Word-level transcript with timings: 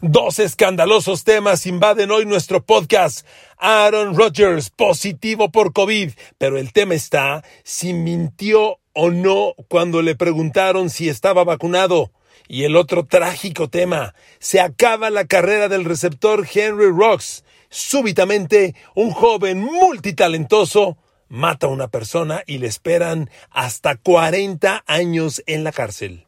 Dos 0.00 0.38
escandalosos 0.38 1.24
temas 1.24 1.66
invaden 1.66 2.10
hoy 2.10 2.26
nuestro 2.26 2.64
podcast. 2.64 3.26
Aaron 3.56 4.16
Rodgers, 4.16 4.70
positivo 4.70 5.50
por 5.50 5.72
COVID, 5.72 6.12
pero 6.36 6.58
el 6.58 6.72
tema 6.72 6.94
está 6.94 7.44
si 7.62 7.92
mintió 7.92 8.80
o 8.92 9.10
no 9.10 9.54
cuando 9.68 10.02
le 10.02 10.14
preguntaron 10.16 10.90
si 10.90 11.08
estaba 11.08 11.44
vacunado. 11.44 12.10
Y 12.48 12.64
el 12.64 12.76
otro 12.76 13.06
trágico 13.06 13.68
tema, 13.68 14.14
se 14.38 14.60
acaba 14.60 15.10
la 15.10 15.26
carrera 15.26 15.68
del 15.68 15.84
receptor 15.84 16.46
Henry 16.52 16.90
Rocks. 16.90 17.44
Súbitamente, 17.70 18.74
un 18.94 19.12
joven 19.12 19.60
multitalentoso 19.60 20.98
mata 21.28 21.66
a 21.66 21.70
una 21.70 21.88
persona 21.88 22.42
y 22.46 22.58
le 22.58 22.66
esperan 22.66 23.30
hasta 23.50 23.96
40 23.96 24.84
años 24.86 25.42
en 25.46 25.64
la 25.64 25.72
cárcel. 25.72 26.26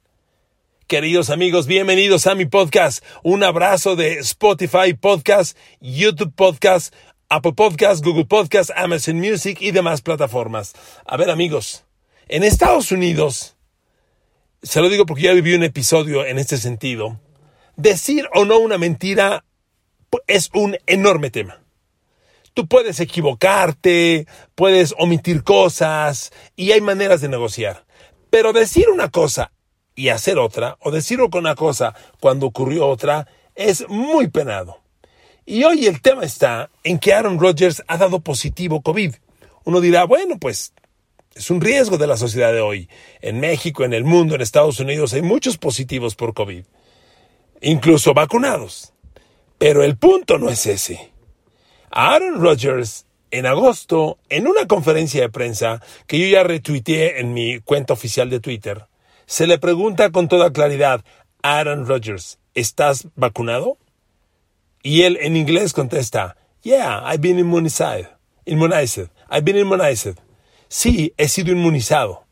Queridos 0.86 1.30
amigos, 1.30 1.66
bienvenidos 1.66 2.28
a 2.28 2.36
mi 2.36 2.44
podcast. 2.44 3.04
Un 3.24 3.42
abrazo 3.42 3.96
de 3.96 4.20
Spotify 4.20 4.94
Podcast, 4.94 5.58
YouTube 5.80 6.32
Podcast, 6.32 6.94
Apple 7.28 7.54
Podcast, 7.54 8.04
Google 8.04 8.26
Podcast, 8.26 8.70
Amazon 8.76 9.16
Music 9.16 9.58
y 9.60 9.72
demás 9.72 10.00
plataformas. 10.00 10.74
A 11.04 11.16
ver 11.16 11.30
amigos, 11.30 11.84
en 12.28 12.44
Estados 12.44 12.92
Unidos, 12.92 13.56
se 14.62 14.80
lo 14.80 14.88
digo 14.88 15.06
porque 15.06 15.24
ya 15.24 15.32
viví 15.32 15.54
un 15.54 15.64
episodio 15.64 16.24
en 16.24 16.38
este 16.38 16.56
sentido, 16.56 17.18
decir 17.74 18.28
o 18.32 18.44
no 18.44 18.60
una 18.60 18.78
mentira 18.78 19.44
es 20.28 20.50
un 20.54 20.76
enorme 20.86 21.30
tema. 21.30 21.64
Tú 22.54 22.68
puedes 22.68 23.00
equivocarte, 23.00 24.28
puedes 24.54 24.94
omitir 24.98 25.42
cosas 25.42 26.32
y 26.54 26.70
hay 26.70 26.80
maneras 26.80 27.22
de 27.22 27.28
negociar. 27.28 27.84
Pero 28.30 28.52
decir 28.52 28.88
una 28.88 29.10
cosa 29.10 29.50
y 29.96 30.10
hacer 30.10 30.38
otra, 30.38 30.76
o 30.80 30.92
decirlo 30.92 31.30
con 31.30 31.40
una 31.40 31.56
cosa 31.56 31.94
cuando 32.20 32.46
ocurrió 32.46 32.86
otra, 32.86 33.26
es 33.56 33.88
muy 33.88 34.28
penado. 34.28 34.78
Y 35.46 35.64
hoy 35.64 35.86
el 35.86 36.00
tema 36.02 36.22
está 36.22 36.70
en 36.84 36.98
que 36.98 37.14
Aaron 37.14 37.40
Rodgers 37.40 37.82
ha 37.88 37.96
dado 37.96 38.20
positivo 38.20 38.82
COVID. 38.82 39.14
Uno 39.64 39.80
dirá, 39.80 40.04
bueno, 40.04 40.38
pues 40.38 40.72
es 41.34 41.50
un 41.50 41.60
riesgo 41.60 41.98
de 41.98 42.06
la 42.06 42.16
sociedad 42.16 42.52
de 42.52 42.60
hoy. 42.60 42.88
En 43.20 43.40
México, 43.40 43.84
en 43.84 43.94
el 43.94 44.04
mundo, 44.04 44.34
en 44.34 44.40
Estados 44.40 44.80
Unidos 44.80 45.12
hay 45.12 45.22
muchos 45.22 45.56
positivos 45.56 46.14
por 46.14 46.34
COVID, 46.34 46.64
incluso 47.62 48.12
vacunados. 48.12 48.92
Pero 49.58 49.82
el 49.82 49.96
punto 49.96 50.38
no 50.38 50.50
es 50.50 50.66
ese. 50.66 51.12
Aaron 51.90 52.40
Rodgers, 52.40 53.06
en 53.30 53.46
agosto, 53.46 54.18
en 54.28 54.46
una 54.46 54.66
conferencia 54.66 55.22
de 55.22 55.28
prensa 55.30 55.82
que 56.06 56.18
yo 56.18 56.26
ya 56.26 56.42
retuiteé 56.42 57.20
en 57.20 57.32
mi 57.32 57.60
cuenta 57.60 57.94
oficial 57.94 58.28
de 58.28 58.40
Twitter, 58.40 58.86
se 59.26 59.46
le 59.46 59.58
pregunta 59.58 60.10
con 60.10 60.28
toda 60.28 60.52
claridad, 60.52 61.04
Aaron 61.42 61.86
Rodgers, 61.86 62.38
¿estás 62.54 63.08
vacunado? 63.14 63.78
Y 64.82 65.02
él 65.02 65.18
en 65.20 65.36
inglés 65.36 65.72
contesta, 65.72 66.36
Yeah, 66.62 67.00
I've 67.04 67.20
been 67.20 67.38
immunized. 67.38 68.08
Immunized. 68.44 69.08
I've 69.30 69.44
been 69.44 69.56
immunized. 69.56 70.18
Sí, 70.68 71.12
he 71.16 71.28
sido 71.28 71.52
inmunizado. 71.52 72.24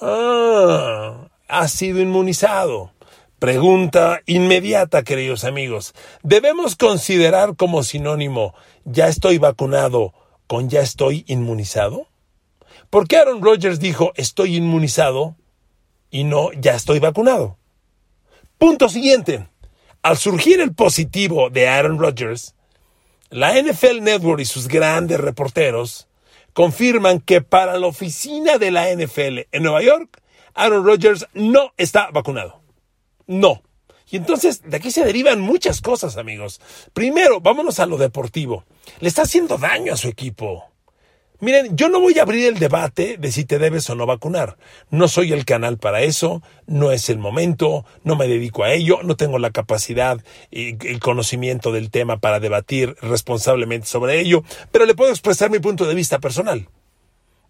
Ah, 0.00 1.28
ha 1.48 1.68
sido 1.68 2.00
inmunizado. 2.00 2.92
Pregunta 3.38 4.20
inmediata, 4.26 5.04
queridos 5.04 5.44
amigos. 5.44 5.94
¿Debemos 6.22 6.76
considerar 6.76 7.56
como 7.56 7.82
sinónimo 7.82 8.54
ya 8.84 9.08
estoy 9.08 9.38
vacunado 9.38 10.12
con 10.46 10.68
ya 10.68 10.80
estoy 10.80 11.24
inmunizado? 11.26 12.08
¿Por 12.90 13.08
qué 13.08 13.16
Aaron 13.16 13.42
Rodgers 13.42 13.80
dijo 13.80 14.12
estoy 14.16 14.56
inmunizado 14.56 15.36
y 16.16 16.24
no 16.24 16.50
ya 16.52 16.74
estoy 16.74 16.98
vacunado. 16.98 17.58
Punto 18.56 18.88
siguiente. 18.88 19.48
Al 20.00 20.16
surgir 20.16 20.62
el 20.62 20.74
positivo 20.74 21.50
de 21.50 21.68
Aaron 21.68 21.98
Rodgers, 21.98 22.54
la 23.28 23.60
NFL 23.60 24.00
Network 24.00 24.40
y 24.40 24.46
sus 24.46 24.66
grandes 24.66 25.20
reporteros 25.20 26.08
confirman 26.54 27.20
que 27.20 27.42
para 27.42 27.76
la 27.76 27.86
oficina 27.86 28.56
de 28.56 28.70
la 28.70 28.90
NFL 28.94 29.40
en 29.52 29.62
Nueva 29.62 29.82
York, 29.82 30.22
Aaron 30.54 30.86
Rodgers 30.86 31.26
no 31.34 31.74
está 31.76 32.10
vacunado. 32.10 32.62
No. 33.26 33.62
Y 34.08 34.16
entonces 34.16 34.62
de 34.62 34.78
aquí 34.78 34.90
se 34.90 35.04
derivan 35.04 35.42
muchas 35.42 35.82
cosas, 35.82 36.16
amigos. 36.16 36.62
Primero, 36.94 37.42
vámonos 37.42 37.78
a 37.78 37.84
lo 37.84 37.98
deportivo. 37.98 38.64
Le 39.00 39.08
está 39.08 39.22
haciendo 39.22 39.58
daño 39.58 39.92
a 39.92 39.98
su 39.98 40.08
equipo. 40.08 40.64
Miren, 41.38 41.76
yo 41.76 41.90
no 41.90 42.00
voy 42.00 42.18
a 42.18 42.22
abrir 42.22 42.46
el 42.46 42.58
debate 42.58 43.18
de 43.18 43.30
si 43.30 43.44
te 43.44 43.58
debes 43.58 43.88
o 43.90 43.94
no 43.94 44.06
vacunar. 44.06 44.56
No 44.90 45.06
soy 45.06 45.32
el 45.32 45.44
canal 45.44 45.76
para 45.76 46.00
eso, 46.02 46.42
no 46.66 46.92
es 46.92 47.10
el 47.10 47.18
momento, 47.18 47.84
no 48.04 48.16
me 48.16 48.26
dedico 48.26 48.64
a 48.64 48.72
ello, 48.72 49.00
no 49.02 49.16
tengo 49.16 49.38
la 49.38 49.50
capacidad 49.50 50.18
y 50.50 50.76
el 50.88 50.98
conocimiento 50.98 51.72
del 51.72 51.90
tema 51.90 52.18
para 52.18 52.40
debatir 52.40 52.96
responsablemente 53.02 53.86
sobre 53.86 54.20
ello, 54.20 54.44
pero 54.72 54.86
le 54.86 54.94
puedo 54.94 55.10
expresar 55.10 55.50
mi 55.50 55.58
punto 55.58 55.86
de 55.86 55.94
vista 55.94 56.20
personal. 56.20 56.68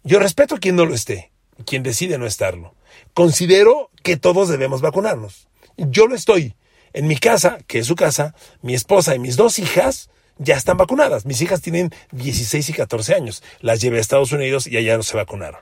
Yo 0.02 0.18
respeto 0.18 0.56
a 0.56 0.58
quien 0.58 0.74
no 0.74 0.84
lo 0.84 0.94
esté, 0.94 1.30
quien 1.64 1.82
decide 1.84 2.18
no 2.18 2.26
estarlo. 2.26 2.74
Considero 3.14 3.90
que 4.02 4.16
todos 4.16 4.48
debemos 4.48 4.80
vacunarnos. 4.80 5.48
Yo 5.76 6.06
lo 6.06 6.14
estoy. 6.14 6.54
En 6.92 7.06
mi 7.06 7.16
casa, 7.16 7.58
que 7.66 7.80
es 7.80 7.86
su 7.86 7.94
casa, 7.94 8.34
mi 8.62 8.74
esposa 8.74 9.14
y 9.14 9.18
mis 9.18 9.36
dos 9.36 9.58
hijas 9.58 10.10
ya 10.38 10.56
están 10.56 10.76
vacunadas. 10.76 11.26
Mis 11.26 11.40
hijas 11.42 11.62
tienen 11.62 11.90
16 12.12 12.68
y 12.68 12.72
14 12.72 13.14
años. 13.14 13.42
Las 13.60 13.80
llevé 13.80 13.98
a 13.98 14.00
Estados 14.00 14.32
Unidos 14.32 14.66
y 14.66 14.76
allá 14.76 14.96
no 14.96 15.02
se 15.02 15.16
vacunaron. 15.16 15.60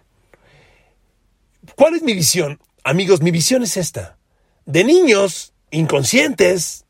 ¿Cuál 1.76 1.94
es 1.94 2.02
mi 2.02 2.14
visión? 2.14 2.60
Amigos, 2.82 3.22
mi 3.22 3.30
visión 3.30 3.62
es 3.62 3.76
esta. 3.76 4.18
De 4.66 4.84
niños 4.84 5.54
inconscientes, 5.70 6.84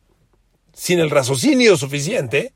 sin 0.73 0.99
el 0.99 1.11
raciocinio 1.11 1.77
suficiente, 1.77 2.53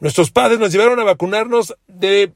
nuestros 0.00 0.30
padres 0.30 0.58
nos 0.58 0.72
llevaron 0.72 1.00
a 1.00 1.04
vacunarnos 1.04 1.76
de 1.86 2.32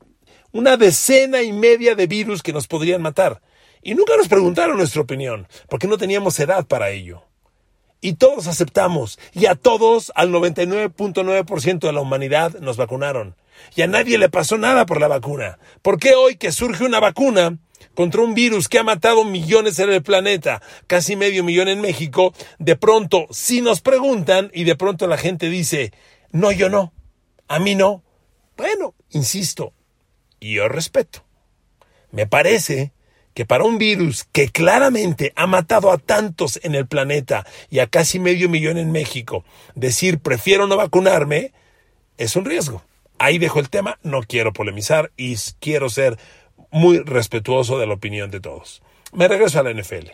una 0.53 0.77
decena 0.77 1.43
y 1.43 1.53
media 1.53 1.95
de 1.95 2.07
virus 2.07 2.43
que 2.43 2.53
nos 2.53 2.67
podrían 2.67 3.03
matar. 3.03 3.43
Y 3.83 3.95
nunca 3.95 4.17
nos 4.17 4.29
preguntaron 4.29 4.79
nuestra 4.79 5.03
opinión, 5.03 5.47
porque 5.69 5.87
no 5.87 5.99
teníamos 5.99 6.41
edad 6.41 6.67
para 6.67 6.91
ello 6.91 7.26
y 8.01 8.15
todos 8.15 8.47
aceptamos. 8.47 9.19
Y 9.33 9.47
a 9.47 9.55
todos, 9.55 10.13
al 10.15 10.31
99.9% 10.31 11.81
de 11.81 11.93
la 11.93 12.01
humanidad, 12.01 12.59
nos 12.61 12.77
vacunaron. 12.77 13.37
Y 13.75 13.83
a 13.83 13.87
nadie 13.87 14.19
le 14.19 14.29
pasó 14.29 14.59
nada 14.59 14.87
por 14.87 15.01
la 15.01 15.09
vacuna. 15.09 15.59
¿Por 15.83 15.99
qué 15.99 16.15
hoy 16.15 16.37
que 16.37 16.53
surge 16.53 16.85
una 16.85 17.01
vacuna 17.01 17.59
contra 17.95 18.23
un 18.23 18.35
virus 18.35 18.69
que 18.69 18.79
ha 18.79 18.85
matado 18.85 19.25
millones 19.25 19.79
en 19.79 19.91
el 19.91 20.03
planeta, 20.03 20.63
casi 20.87 21.17
medio 21.17 21.43
millón 21.43 21.69
en 21.69 21.81
México, 21.81 22.35
de 22.59 22.77
pronto 22.77 23.27
si 23.31 23.63
nos 23.63 23.81
preguntan 23.81 24.51
y 24.53 24.65
de 24.65 24.77
pronto 24.77 25.07
la 25.07 25.17
gente 25.17 25.49
dice, 25.49 25.93
no, 26.31 26.53
yo 26.53 26.69
no, 26.69 26.93
a 27.49 27.59
mí 27.59 27.75
no? 27.75 28.03
Bueno, 28.57 28.95
insisto, 29.11 29.73
y 30.41 30.55
yo 30.55 30.69
respeto. 30.69 31.25
Me 32.11 32.27
parece 32.27 32.93
que 33.37 33.45
para 33.45 33.65
un 33.65 33.77
virus 33.77 34.25
que 34.33 34.49
claramente 34.49 35.35
ha 35.37 35.47
matado 35.47 35.93
a 35.93 35.99
tantos 35.99 36.59
en 36.63 36.75
el 36.75 36.87
planeta 36.87 37.47
y 37.69 37.81
a 37.81 37.87
casi 37.87 38.19
medio 38.19 38.49
millón 38.49 38.79
en 38.79 38.93
México, 38.93 39.45
decir 39.75 40.21
prefiero 40.21 40.67
no 40.67 40.79
vacunarme 40.79 41.53
es 42.17 42.35
un 42.35 42.47
riesgo. 42.47 42.83
Ahí 43.19 43.37
dejo 43.37 43.61
el 43.61 43.69
tema, 43.69 43.99
no 44.03 44.23
quiero 44.23 44.55
polemizar 44.55 45.13
y 45.19 45.37
quiero 45.61 45.91
ser 45.91 46.17
muy 46.71 47.01
respetuoso 47.01 47.79
de 47.79 47.87
la 47.87 47.93
opinión 47.93 48.31
de 48.31 48.41
todos. 48.41 48.83
Me 49.13 49.29
regreso 49.29 49.61
a 49.61 49.65
la 49.65 49.75
NFL. 49.75 50.13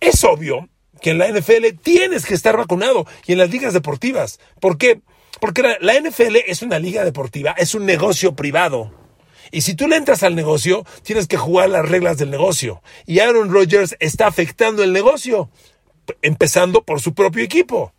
Es 0.00 0.24
obvio 0.24 0.70
que 1.02 1.10
en 1.10 1.18
la 1.18 1.28
NFL 1.28 1.76
tienes 1.82 2.24
que 2.24 2.32
estar 2.32 2.56
vacunado 2.56 3.06
y 3.26 3.32
en 3.32 3.38
las 3.38 3.50
ligas 3.50 3.74
deportivas. 3.74 4.40
¿Por 4.62 4.78
qué? 4.78 5.02
Porque 5.40 5.62
la 5.62 6.00
NFL 6.00 6.36
es 6.46 6.62
una 6.62 6.78
liga 6.78 7.04
deportiva, 7.04 7.50
es 7.58 7.74
un 7.74 7.84
negocio 7.84 8.34
privado. 8.34 9.05
Y 9.50 9.62
si 9.62 9.74
tú 9.74 9.88
le 9.88 9.96
entras 9.96 10.22
al 10.22 10.34
negocio, 10.34 10.84
tienes 11.02 11.26
que 11.26 11.36
jugar 11.36 11.70
las 11.70 11.88
reglas 11.88 12.18
del 12.18 12.30
negocio. 12.30 12.82
Y 13.06 13.20
Aaron 13.20 13.52
Rodgers 13.52 13.96
está 14.00 14.26
afectando 14.26 14.82
el 14.82 14.92
negocio, 14.92 15.50
empezando 16.22 16.82
por 16.82 17.00
su 17.00 17.14
propio 17.14 17.44
equipo. 17.44 17.92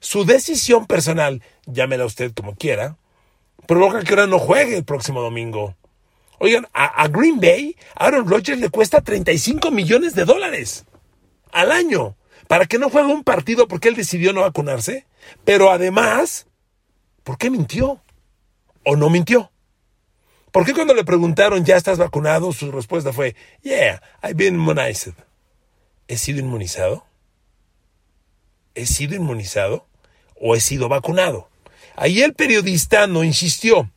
Su 0.00 0.24
decisión 0.24 0.86
personal, 0.86 1.42
llámela 1.66 2.04
usted 2.04 2.32
como 2.32 2.54
quiera, 2.54 2.96
provoca 3.66 4.02
que 4.02 4.10
ahora 4.10 4.26
no 4.26 4.38
juegue 4.38 4.76
el 4.76 4.84
próximo 4.84 5.20
domingo. 5.20 5.74
Oigan, 6.38 6.68
a, 6.72 7.08
Green 7.08 7.40
Bay, 7.40 7.76
Aaron 7.96 8.28
Rodgers 8.28 8.60
le 8.60 8.70
cuesta 8.70 9.00
35 9.00 9.70
millones 9.72 10.14
de 10.14 10.24
dólares 10.24 10.84
al 11.50 11.72
año 11.72 12.16
para 12.46 12.66
que 12.66 12.78
no 12.78 12.90
juegue 12.90 13.12
un 13.12 13.24
partido 13.24 13.66
porque 13.66 13.88
él 13.88 13.96
decidió 13.96 14.32
no 14.32 14.42
vacunarse. 14.42 15.06
Pero 15.44 15.70
además, 15.70 16.46
¿por 17.24 17.38
qué 17.38 17.50
mintió? 17.50 18.00
¿O 18.84 18.96
no 18.96 19.10
mintió? 19.10 19.50
¿Por 20.58 20.66
qué 20.66 20.74
cuando 20.74 20.92
le 20.92 21.04
preguntaron, 21.04 21.64
¿ya 21.64 21.76
estás 21.76 21.98
vacunado? 21.98 22.52
Su 22.52 22.72
respuesta 22.72 23.12
fue, 23.12 23.36
Yeah, 23.62 24.02
I've 24.24 24.34
been 24.34 24.56
immunized. 24.56 25.12
¿He 26.08 26.18
sido 26.18 26.40
inmunizado? 26.40 27.06
¿He 28.74 28.84
sido 28.84 29.14
inmunizado? 29.14 29.86
¿O 30.34 30.56
he 30.56 30.60
sido 30.60 30.88
vacunado? 30.88 31.48
Ahí 31.94 32.22
el 32.22 32.34
periodista 32.34 33.06
no 33.06 33.22
insistió. 33.22 33.92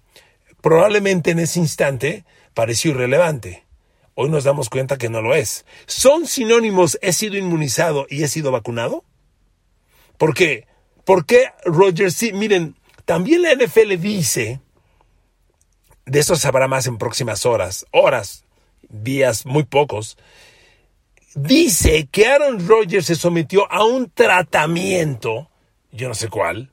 Probablemente 0.62 1.32
en 1.32 1.40
ese 1.40 1.58
instante 1.58 2.26
pareció 2.54 2.92
irrelevante. 2.92 3.66
Hoy 4.14 4.30
nos 4.30 4.44
damos 4.44 4.70
cuenta 4.70 5.00
que 5.00 5.10
no 5.10 5.24
lo 5.24 5.34
es. 5.34 5.66
¿Son 5.88 6.28
sinónimos 6.28 7.00
he 7.02 7.12
sido 7.12 7.38
inmunizado 7.38 8.06
y 8.08 8.22
he 8.22 8.28
sido 8.28 8.52
vacunado? 8.52 9.04
¿Por 10.20 10.36
qué? 10.36 10.68
¿Por 11.06 11.26
qué 11.26 11.54
Rogers 11.66 12.14
sí? 12.14 12.34
Miren, 12.34 12.76
también 13.06 13.42
la 13.42 13.56
NFL 13.56 13.96
dice, 14.00 14.62
de 16.12 16.20
eso 16.20 16.36
sabrá 16.36 16.68
más 16.68 16.88
en 16.88 16.98
próximas 16.98 17.46
horas, 17.46 17.86
horas, 17.92 18.44
días, 18.90 19.46
muy 19.46 19.64
pocos, 19.64 20.18
dice 21.36 22.10
que 22.12 22.28
Aaron 22.28 22.68
Rodgers 22.68 23.06
se 23.06 23.16
sometió 23.16 23.72
a 23.72 23.86
un 23.86 24.10
tratamiento, 24.10 25.50
yo 25.94 26.10
no 26.10 26.14
sé 26.14 26.28
cuál, 26.28 26.70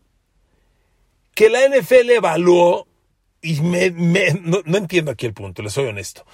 que 1.36 1.50
la 1.50 1.60
NFL 1.68 2.10
evaluó, 2.10 2.88
y 3.40 3.60
me, 3.60 3.90
no, 3.92 4.76
entiendo 4.76 5.12
aquí 5.12 5.26
el 5.26 5.34
punto, 5.34 5.62
les 5.62 5.72
soy 5.72 5.86
honesto. 5.86 6.26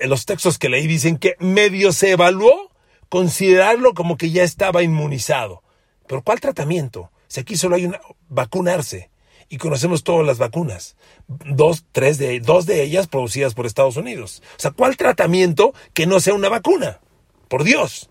los 0.00 0.26
textos 0.26 0.58
que 0.58 0.68
leí 0.68 0.86
dicen 0.86 1.16
que 1.16 1.36
medio 1.38 1.90
se 1.90 2.10
evaluó 2.10 2.70
considerarlo 3.08 3.94
como 3.94 4.18
que 4.18 4.30
ya 4.30 4.42
estaba 4.42 4.82
inmunizado. 4.82 5.62
Pero 6.06 6.22
¿cuál 6.22 6.38
tratamiento? 6.38 7.10
Si 7.28 7.40
aquí 7.40 7.56
solo 7.56 7.76
hay 7.76 7.86
una 7.86 7.98
vacunarse 8.28 9.08
y 9.50 9.58
conocemos 9.58 10.04
todas 10.04 10.24
las 10.24 10.38
vacunas. 10.38 10.96
Dos, 11.26 11.84
tres 11.92 12.16
de, 12.16 12.40
dos 12.40 12.64
de 12.64 12.82
ellas 12.82 13.08
producidas 13.08 13.52
por 13.52 13.66
Estados 13.66 13.96
Unidos. 13.96 14.42
O 14.56 14.60
sea, 14.60 14.70
¿cuál 14.70 14.96
tratamiento 14.96 15.74
que 15.92 16.06
no 16.06 16.20
sea 16.20 16.34
una 16.34 16.48
vacuna? 16.48 17.00
Por 17.48 17.64
Dios. 17.64 18.08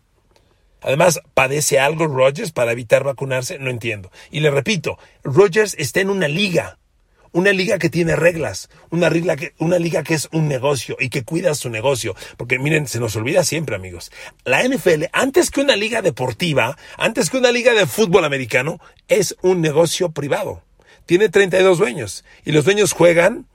Además, 0.81 1.21
¿padece 1.33 1.79
algo 1.79 2.07
Rogers 2.07 2.51
para 2.51 2.73
evitar 2.73 3.05
vacunarse? 3.05 3.57
No 3.57 3.69
entiendo. 3.69 4.11
Y 4.29 4.41
le 4.41 4.51
repito, 4.51 4.99
Rogers 5.23 5.75
está 5.79 6.01
en 6.01 6.09
una 6.09 6.27
liga. 6.27 6.77
Una 7.31 7.53
liga 7.53 7.77
que 7.77 7.91
tiene 7.91 8.15
reglas, 8.15 8.71
una, 8.89 9.07
liga 9.11 9.35
que, 9.35 9.53
una 9.59 9.77
liga 9.77 10.01
que 10.01 10.15
es 10.15 10.27
un 10.31 10.47
negocio 10.47 10.97
y 10.99 11.09
que 11.09 11.23
cuida 11.23 11.53
su 11.53 11.69
negocio. 11.69 12.15
Porque 12.37 12.57
miren, 12.57 12.87
se 12.87 12.99
nos 12.99 13.15
olvida 13.15 13.43
siempre, 13.43 13.75
amigos. 13.75 14.11
La 14.45 14.67
NFL, 14.67 15.05
antes 15.13 15.51
que 15.51 15.61
una 15.61 15.75
liga 15.75 16.01
deportiva, 16.01 16.75
antes 16.97 17.29
que 17.29 17.37
una 17.37 17.51
liga 17.51 17.75
de 17.75 17.85
fútbol 17.85 18.25
americano, 18.25 18.81
es 19.07 19.37
un 19.43 19.61
negocio 19.61 20.09
privado 20.09 20.63
tiene 21.09 21.29
32 21.29 21.79
dueños 21.79 22.23
y 22.45 22.51
los 22.51 22.65
dueños 22.65 22.91
juegan 22.91 23.47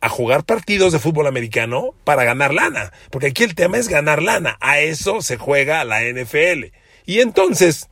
a 0.00 0.08
jugar 0.08 0.44
partidos 0.44 0.92
de 0.92 1.00
fútbol 1.00 1.26
americano 1.26 1.92
para 2.04 2.22
ganar 2.22 2.54
lana, 2.54 2.92
porque 3.10 3.26
aquí 3.26 3.42
el 3.42 3.56
tema 3.56 3.78
es 3.78 3.88
ganar 3.88 4.22
lana, 4.22 4.56
a 4.60 4.78
eso 4.78 5.20
se 5.20 5.36
juega 5.36 5.82
la 5.82 6.02
NFL. 6.02 6.66
Y 7.04 7.18
entonces, 7.18 7.88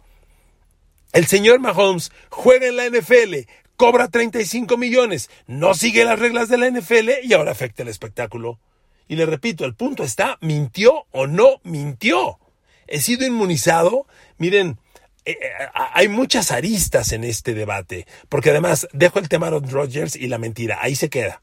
el 1.12 1.26
señor 1.26 1.58
Mahomes 1.58 2.12
juega 2.28 2.68
en 2.68 2.76
la 2.76 2.88
NFL, 2.88 3.48
cobra 3.76 4.06
35 4.06 4.76
millones, 4.76 5.30
no 5.48 5.74
sigue 5.74 6.04
las 6.04 6.20
reglas 6.20 6.48
de 6.48 6.58
la 6.58 6.70
NFL 6.70 7.24
y 7.24 7.32
ahora 7.32 7.50
afecta 7.50 7.82
el 7.82 7.88
espectáculo. 7.88 8.60
Y 9.08 9.16
le 9.16 9.26
repito, 9.26 9.64
el 9.64 9.74
punto 9.74 10.04
está, 10.04 10.38
¿mintió 10.40 11.06
o 11.10 11.26
no 11.26 11.60
mintió? 11.64 12.38
He 12.86 13.00
sido 13.00 13.26
inmunizado. 13.26 14.06
Miren, 14.38 14.78
eh, 15.24 15.38
eh, 15.40 15.48
hay 15.74 16.08
muchas 16.08 16.50
aristas 16.50 17.12
en 17.12 17.22
este 17.24 17.54
debate, 17.54 18.06
porque 18.28 18.50
además 18.50 18.88
dejo 18.92 19.18
el 19.18 19.28
tema 19.28 19.50
de 19.50 19.60
Rogers 19.60 20.16
y 20.16 20.26
la 20.26 20.38
mentira, 20.38 20.78
ahí 20.80 20.96
se 20.96 21.10
queda, 21.10 21.42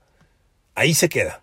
ahí 0.76 0.94
se 0.94 1.08
queda. 1.08 1.42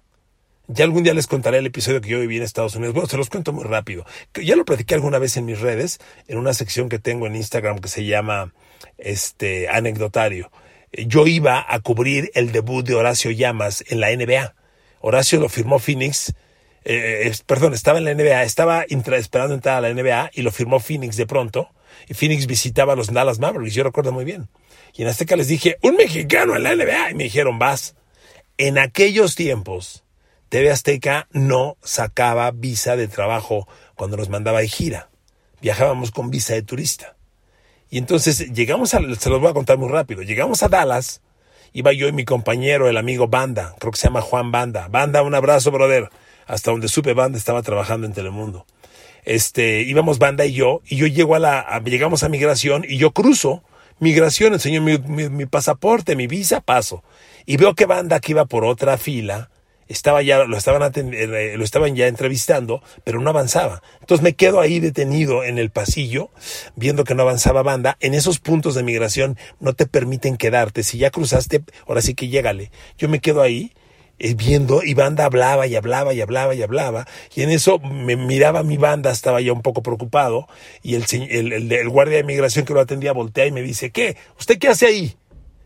Ya 0.68 0.84
algún 0.84 1.04
día 1.04 1.14
les 1.14 1.28
contaré 1.28 1.58
el 1.58 1.66
episodio 1.66 2.00
que 2.00 2.08
yo 2.08 2.18
viví 2.18 2.38
en 2.38 2.42
Estados 2.42 2.74
Unidos. 2.74 2.92
Bueno, 2.92 3.08
se 3.08 3.16
los 3.16 3.30
cuento 3.30 3.52
muy 3.52 3.62
rápido. 3.62 4.04
Ya 4.34 4.56
lo 4.56 4.64
platiqué 4.64 4.94
alguna 4.94 5.18
vez 5.18 5.36
en 5.36 5.44
mis 5.44 5.60
redes, 5.60 6.00
en 6.26 6.38
una 6.38 6.52
sección 6.54 6.88
que 6.88 6.98
tengo 6.98 7.28
en 7.28 7.36
Instagram 7.36 7.78
que 7.78 7.88
se 7.88 8.04
llama 8.04 8.52
este 8.98 9.68
anecdotario. 9.68 10.50
Yo 10.92 11.28
iba 11.28 11.64
a 11.68 11.78
cubrir 11.80 12.32
el 12.34 12.50
debut 12.50 12.84
de 12.84 12.96
Horacio 12.96 13.30
Llamas 13.30 13.84
en 13.88 14.00
la 14.00 14.10
NBA. 14.10 14.56
Horacio 15.00 15.38
lo 15.38 15.48
firmó 15.48 15.78
Phoenix. 15.78 16.34
Eh, 16.84 17.32
perdón, 17.46 17.72
estaba 17.72 17.98
en 17.98 18.04
la 18.04 18.14
NBA, 18.14 18.42
estaba 18.42 18.82
esperando 18.88 19.54
entrar 19.54 19.76
a 19.76 19.80
la 19.80 19.94
NBA 19.94 20.32
y 20.34 20.42
lo 20.42 20.50
firmó 20.50 20.80
Phoenix 20.80 21.16
de 21.16 21.26
pronto 21.26 21.70
y 22.08 22.14
Phoenix 22.14 22.46
visitaba 22.46 22.92
a 22.92 22.96
los 22.96 23.12
Dallas 23.12 23.38
Mavericks, 23.38 23.74
yo 23.74 23.84
recuerdo 23.84 24.12
muy 24.12 24.24
bien. 24.24 24.48
Y 24.94 25.02
en 25.02 25.08
Azteca 25.08 25.36
les 25.36 25.48
dije, 25.48 25.76
un 25.82 25.96
mexicano 25.96 26.56
en 26.56 26.62
la 26.62 26.74
NBA, 26.74 27.10
y 27.10 27.14
me 27.14 27.24
dijeron, 27.24 27.58
vas. 27.58 27.94
En 28.58 28.78
aquellos 28.78 29.34
tiempos, 29.34 30.04
TV 30.48 30.70
Azteca 30.70 31.28
no 31.32 31.76
sacaba 31.82 32.50
visa 32.50 32.96
de 32.96 33.08
trabajo 33.08 33.68
cuando 33.94 34.16
nos 34.16 34.30
mandaba 34.30 34.60
de 34.60 34.68
gira. 34.68 35.10
Viajábamos 35.60 36.10
con 36.10 36.30
visa 36.30 36.54
de 36.54 36.62
turista. 36.62 37.16
Y 37.90 37.98
entonces 37.98 38.52
llegamos 38.52 38.94
a, 38.94 39.00
se 39.16 39.30
los 39.30 39.40
voy 39.40 39.50
a 39.50 39.54
contar 39.54 39.78
muy 39.78 39.88
rápido, 39.88 40.22
llegamos 40.22 40.62
a 40.62 40.68
Dallas, 40.68 41.20
iba 41.72 41.92
yo 41.92 42.08
y 42.08 42.12
mi 42.12 42.24
compañero, 42.24 42.88
el 42.88 42.96
amigo 42.96 43.28
Banda, 43.28 43.74
creo 43.78 43.92
que 43.92 43.98
se 43.98 44.08
llama 44.08 44.22
Juan 44.22 44.50
Banda. 44.50 44.88
Banda, 44.88 45.22
un 45.22 45.34
abrazo, 45.34 45.70
brother. 45.70 46.10
Hasta 46.46 46.70
donde 46.70 46.88
supe 46.88 47.12
Banda 47.12 47.38
estaba 47.38 47.62
trabajando 47.62 48.06
en 48.06 48.12
Telemundo 48.12 48.66
este, 49.26 49.82
íbamos 49.82 50.18
banda 50.18 50.46
y 50.46 50.52
yo, 50.52 50.80
y 50.88 50.96
yo 50.96 51.06
llego 51.06 51.34
a 51.34 51.38
la, 51.38 51.82
llegamos 51.84 52.22
a 52.22 52.30
migración 52.30 52.84
y 52.88 52.96
yo 52.96 53.10
cruzo. 53.10 53.62
Migración, 53.98 54.52
enseño 54.52 54.82
mi, 54.82 54.98
mi, 54.98 55.46
pasaporte, 55.46 56.16
mi 56.16 56.26
visa, 56.26 56.60
paso. 56.60 57.02
Y 57.44 57.56
veo 57.56 57.74
que 57.74 57.86
banda 57.86 58.20
que 58.20 58.32
iba 58.32 58.44
por 58.44 58.64
otra 58.64 58.98
fila, 58.98 59.50
estaba 59.88 60.22
ya, 60.22 60.44
lo 60.44 60.56
estaban, 60.56 60.92
eh, 60.94 61.54
lo 61.56 61.64
estaban 61.64 61.96
ya 61.96 62.06
entrevistando, 62.06 62.82
pero 63.04 63.20
no 63.20 63.30
avanzaba. 63.30 63.82
Entonces 64.00 64.22
me 64.22 64.34
quedo 64.34 64.60
ahí 64.60 64.80
detenido 64.80 65.44
en 65.44 65.58
el 65.58 65.70
pasillo, 65.70 66.30
viendo 66.74 67.04
que 67.04 67.14
no 67.14 67.22
avanzaba 67.22 67.62
banda. 67.62 67.96
En 68.00 68.12
esos 68.12 68.38
puntos 68.38 68.74
de 68.74 68.82
migración 68.82 69.38
no 69.60 69.72
te 69.72 69.86
permiten 69.86 70.36
quedarte. 70.36 70.82
Si 70.82 70.98
ya 70.98 71.10
cruzaste, 71.10 71.64
ahora 71.86 72.02
sí 72.02 72.14
que 72.14 72.28
llégale. 72.28 72.70
Yo 72.98 73.08
me 73.08 73.20
quedo 73.20 73.40
ahí 73.40 73.72
viendo 74.18 74.82
y 74.82 74.94
banda 74.94 75.26
hablaba 75.26 75.66
y 75.66 75.76
hablaba 75.76 76.14
y 76.14 76.20
hablaba 76.20 76.54
y 76.54 76.62
hablaba 76.62 77.06
y 77.34 77.42
en 77.42 77.50
eso 77.50 77.78
me 77.78 78.16
miraba 78.16 78.62
mi 78.62 78.78
banda 78.78 79.10
estaba 79.10 79.40
ya 79.40 79.52
un 79.52 79.62
poco 79.62 79.82
preocupado 79.82 80.48
y 80.82 80.94
el, 80.94 81.04
el, 81.30 81.72
el, 81.72 81.88
guardia 81.88 82.16
de 82.16 82.24
migración 82.24 82.64
que 82.64 82.72
lo 82.72 82.80
atendía 82.80 83.12
voltea 83.12 83.46
y 83.46 83.52
me 83.52 83.62
dice 83.62 83.90
¿qué? 83.90 84.16
¿usted 84.38 84.58
qué 84.58 84.68
hace 84.68 84.86
ahí? 84.86 85.16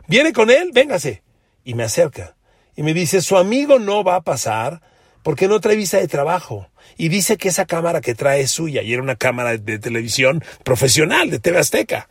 ¿viene 0.08 0.32
con 0.32 0.50
él? 0.50 0.70
véngase 0.72 1.22
y 1.64 1.74
me 1.74 1.84
acerca 1.84 2.36
y 2.76 2.82
me 2.82 2.92
dice 2.92 3.20
su 3.20 3.36
amigo 3.36 3.78
no 3.78 4.02
va 4.02 4.16
a 4.16 4.22
pasar 4.22 4.80
porque 5.22 5.46
no 5.46 5.60
trae 5.60 5.76
visa 5.76 5.98
de 5.98 6.08
trabajo 6.08 6.68
y 6.96 7.08
dice 7.08 7.36
que 7.36 7.48
esa 7.50 7.66
cámara 7.66 8.00
que 8.00 8.14
trae 8.14 8.40
es 8.40 8.50
suya 8.50 8.82
y 8.82 8.92
era 8.92 9.02
una 9.02 9.16
cámara 9.16 9.56
de 9.56 9.78
televisión 9.78 10.42
profesional 10.64 11.30
de 11.30 11.38
TV 11.38 11.58
Azteca 11.58 12.08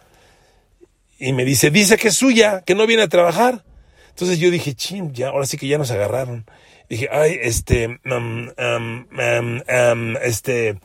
y 1.17 1.33
me 1.33 1.43
dice 1.43 1.69
dice 1.69 1.97
que 1.97 2.09
es 2.09 2.15
suya 2.15 2.61
que 2.65 2.75
no 2.75 2.87
viene 2.87 3.03
a 3.03 3.09
trabajar 3.09 3.65
entonces 4.19 4.39
yo 4.39 4.51
dije, 4.51 4.73
ching, 4.73 5.13
ya, 5.13 5.29
ahora 5.29 5.45
sí 5.45 5.55
que 5.55 5.65
ya 5.65 5.77
nos 5.77 5.91
agarraron. 5.91 6.45
Dije, 6.89 7.07
ay, 7.09 7.37
este, 7.41 7.87
um, 7.87 8.49
um, 8.49 9.05
um, 9.13 10.17
este. 10.21 10.77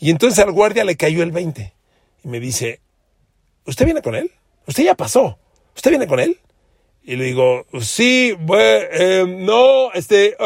Y 0.00 0.10
entonces 0.10 0.38
al 0.44 0.52
guardia 0.52 0.84
le 0.84 0.94
cayó 0.94 1.22
el 1.22 1.30
20. 1.30 1.72
Y 2.24 2.28
me 2.28 2.40
dice, 2.40 2.82
¿usted 3.64 3.86
viene 3.86 4.02
con 4.02 4.14
él? 4.14 4.30
Usted 4.66 4.84
ya 4.84 4.94
pasó. 4.94 5.38
¿Usted 5.74 5.92
viene 5.92 6.06
con 6.06 6.20
él? 6.20 6.38
Y 7.02 7.16
le 7.16 7.24
digo, 7.24 7.64
sí, 7.80 8.36
bueno, 8.38 8.86
em, 8.92 9.46
no, 9.46 9.90
este, 9.94 10.36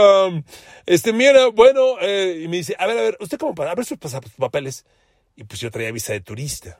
este, 0.86 1.12
mira, 1.12 1.48
bueno, 1.48 1.98
eh", 2.00 2.42
y 2.44 2.46
me 2.46 2.58
dice, 2.58 2.76
a 2.78 2.86
ver, 2.86 2.98
a 2.98 3.02
ver, 3.02 3.16
¿usted 3.18 3.36
cómo 3.36 3.56
para? 3.56 3.72
A 3.72 3.74
ver 3.74 3.84
sus 3.84 3.98
papeles. 3.98 4.86
Y 5.34 5.42
pues 5.42 5.58
yo 5.58 5.72
traía 5.72 5.90
visa 5.90 6.12
de 6.12 6.20
turista. 6.20 6.78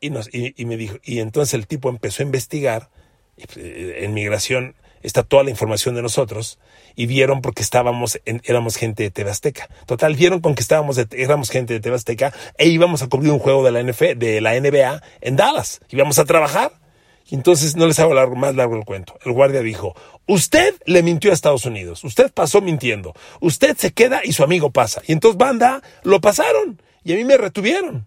Y, 0.00 0.10
nos, 0.10 0.28
y, 0.34 0.60
y 0.60 0.64
me 0.64 0.76
dijo, 0.76 0.96
y 1.04 1.20
entonces 1.20 1.54
el 1.54 1.68
tipo 1.68 1.88
empezó 1.88 2.24
a 2.24 2.26
investigar 2.26 2.90
en 3.56 4.14
migración 4.14 4.74
está 5.04 5.22
toda 5.22 5.44
la 5.44 5.50
información 5.50 5.94
de 5.94 6.02
nosotros 6.02 6.58
y 6.96 7.06
vieron 7.06 7.42
porque 7.42 7.62
estábamos 7.62 8.20
éramos 8.24 8.76
gente 8.76 9.02
de 9.02 9.10
TV 9.10 9.32
Total, 9.86 10.14
vieron 10.16 10.40
con 10.40 10.54
que 10.54 10.62
estábamos 10.62 10.98
éramos 11.12 11.50
gente 11.50 11.78
de 11.78 11.80
TV 11.80 11.98
e 12.58 12.68
íbamos 12.68 13.02
a 13.02 13.08
cubrir 13.08 13.30
un 13.30 13.38
juego 13.38 13.62
de 13.64 13.70
la 13.70 13.82
NFL, 13.82 14.18
de 14.18 14.40
la 14.40 14.58
NBA 14.58 15.02
en 15.20 15.36
Dallas. 15.36 15.80
Íbamos 15.90 16.18
a 16.18 16.24
trabajar. 16.24 16.72
Y 17.26 17.36
entonces 17.36 17.74
no 17.74 17.86
les 17.86 17.98
hago 18.00 18.12
largo, 18.12 18.36
más 18.36 18.54
largo 18.54 18.76
el 18.76 18.84
cuento. 18.84 19.18
El 19.24 19.32
guardia 19.32 19.62
dijo, 19.62 19.96
usted 20.26 20.74
le 20.84 21.02
mintió 21.02 21.30
a 21.30 21.34
Estados 21.34 21.64
Unidos. 21.64 22.04
Usted 22.04 22.30
pasó 22.30 22.60
mintiendo. 22.60 23.14
Usted 23.40 23.78
se 23.78 23.94
queda 23.94 24.20
y 24.22 24.34
su 24.34 24.44
amigo 24.44 24.70
pasa. 24.70 25.00
Y 25.06 25.12
entonces 25.12 25.38
banda 25.38 25.82
lo 26.02 26.20
pasaron 26.20 26.82
y 27.02 27.14
a 27.14 27.16
mí 27.16 27.24
me 27.24 27.38
retuvieron. 27.38 28.06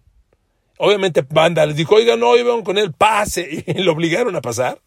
Obviamente 0.78 1.24
Banda 1.28 1.66
les 1.66 1.76
dijo, 1.76 1.96
oiga, 1.96 2.16
no, 2.16 2.36
iban 2.36 2.62
con 2.62 2.78
él, 2.78 2.92
pase. 2.92 3.64
Y 3.66 3.82
lo 3.82 3.92
obligaron 3.92 4.34
a 4.36 4.40
pasar. 4.40 4.80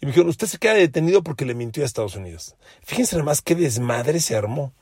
Y 0.00 0.06
me 0.06 0.12
dijeron, 0.12 0.28
usted 0.28 0.46
se 0.46 0.58
queda 0.58 0.74
detenido 0.74 1.22
porque 1.22 1.44
le 1.44 1.54
mintió 1.54 1.82
a 1.82 1.86
Estados 1.86 2.16
Unidos. 2.16 2.56
Fíjense 2.82 3.16
nomás 3.16 3.42
qué 3.42 3.54
desmadre 3.54 4.20
se 4.20 4.36
armó. 4.36 4.72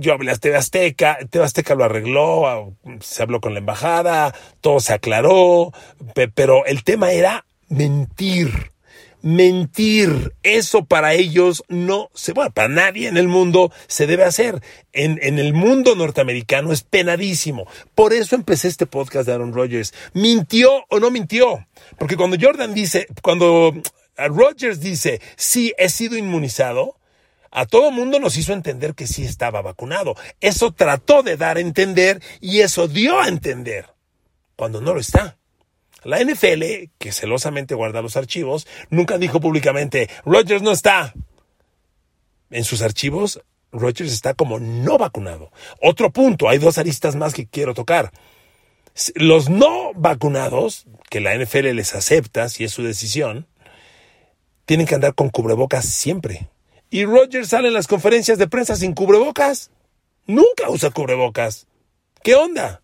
Yo 0.00 0.14
hablé 0.14 0.32
a 0.32 0.36
TV 0.36 0.56
Azteca, 0.56 1.18
TV 1.30 1.44
Azteca 1.44 1.74
lo 1.74 1.84
arregló, 1.84 2.74
se 3.00 3.22
habló 3.22 3.40
con 3.40 3.52
la 3.52 3.60
embajada, 3.60 4.34
todo 4.60 4.80
se 4.80 4.94
aclaró, 4.94 5.72
pero 6.34 6.64
el 6.64 6.82
tema 6.82 7.12
era 7.12 7.44
mentir 7.68 8.72
mentir. 9.22 10.34
Eso 10.42 10.84
para 10.84 11.14
ellos 11.14 11.64
no 11.68 12.10
se, 12.14 12.32
bueno, 12.32 12.50
para 12.52 12.68
nadie 12.68 13.08
en 13.08 13.16
el 13.16 13.28
mundo 13.28 13.72
se 13.86 14.06
debe 14.06 14.24
hacer. 14.24 14.62
En, 14.92 15.18
en 15.22 15.38
el 15.38 15.52
mundo 15.52 15.94
norteamericano 15.94 16.72
es 16.72 16.82
penadísimo. 16.82 17.66
Por 17.94 18.12
eso 18.12 18.34
empecé 18.34 18.68
este 18.68 18.86
podcast 18.86 19.26
de 19.26 19.34
Aaron 19.34 19.52
Rodgers. 19.52 19.94
¿Mintió 20.12 20.84
o 20.88 21.00
no 21.00 21.10
mintió? 21.10 21.66
Porque 21.98 22.16
cuando 22.16 22.36
Jordan 22.40 22.74
dice, 22.74 23.06
cuando 23.22 23.74
Rodgers 24.16 24.80
dice, 24.80 25.20
sí, 25.36 25.72
he 25.78 25.88
sido 25.88 26.16
inmunizado, 26.16 26.96
a 27.50 27.66
todo 27.66 27.90
mundo 27.90 28.20
nos 28.20 28.36
hizo 28.36 28.52
entender 28.52 28.94
que 28.94 29.06
sí 29.06 29.24
estaba 29.24 29.62
vacunado. 29.62 30.14
Eso 30.40 30.72
trató 30.72 31.22
de 31.22 31.36
dar 31.36 31.56
a 31.56 31.60
entender 31.60 32.22
y 32.40 32.60
eso 32.60 32.86
dio 32.86 33.20
a 33.20 33.28
entender 33.28 33.86
cuando 34.56 34.80
no 34.80 34.94
lo 34.94 35.00
está. 35.00 35.39
La 36.02 36.22
NFL, 36.22 36.90
que 36.98 37.12
celosamente 37.12 37.74
guarda 37.74 38.02
los 38.02 38.16
archivos, 38.16 38.66
nunca 38.88 39.18
dijo 39.18 39.40
públicamente, 39.40 40.08
Rogers 40.24 40.62
no 40.62 40.72
está. 40.72 41.14
En 42.50 42.64
sus 42.64 42.82
archivos, 42.82 43.42
Rogers 43.72 44.12
está 44.12 44.34
como 44.34 44.58
no 44.58 44.98
vacunado. 44.98 45.52
Otro 45.80 46.10
punto, 46.10 46.48
hay 46.48 46.58
dos 46.58 46.78
aristas 46.78 47.16
más 47.16 47.34
que 47.34 47.46
quiero 47.46 47.74
tocar. 47.74 48.12
Los 49.14 49.48
no 49.48 49.92
vacunados, 49.94 50.86
que 51.10 51.20
la 51.20 51.36
NFL 51.36 51.74
les 51.74 51.94
acepta 51.94 52.48
si 52.48 52.64
es 52.64 52.72
su 52.72 52.82
decisión, 52.82 53.46
tienen 54.64 54.86
que 54.86 54.94
andar 54.94 55.14
con 55.14 55.30
cubrebocas 55.30 55.84
siempre. 55.84 56.48
Y 56.90 57.04
Rogers 57.04 57.48
sale 57.48 57.68
en 57.68 57.74
las 57.74 57.86
conferencias 57.86 58.38
de 58.38 58.48
prensa 58.48 58.74
sin 58.74 58.94
cubrebocas. 58.94 59.70
Nunca 60.26 60.68
usa 60.68 60.90
cubrebocas. 60.90 61.66
¿Qué 62.22 62.34
onda? 62.34 62.82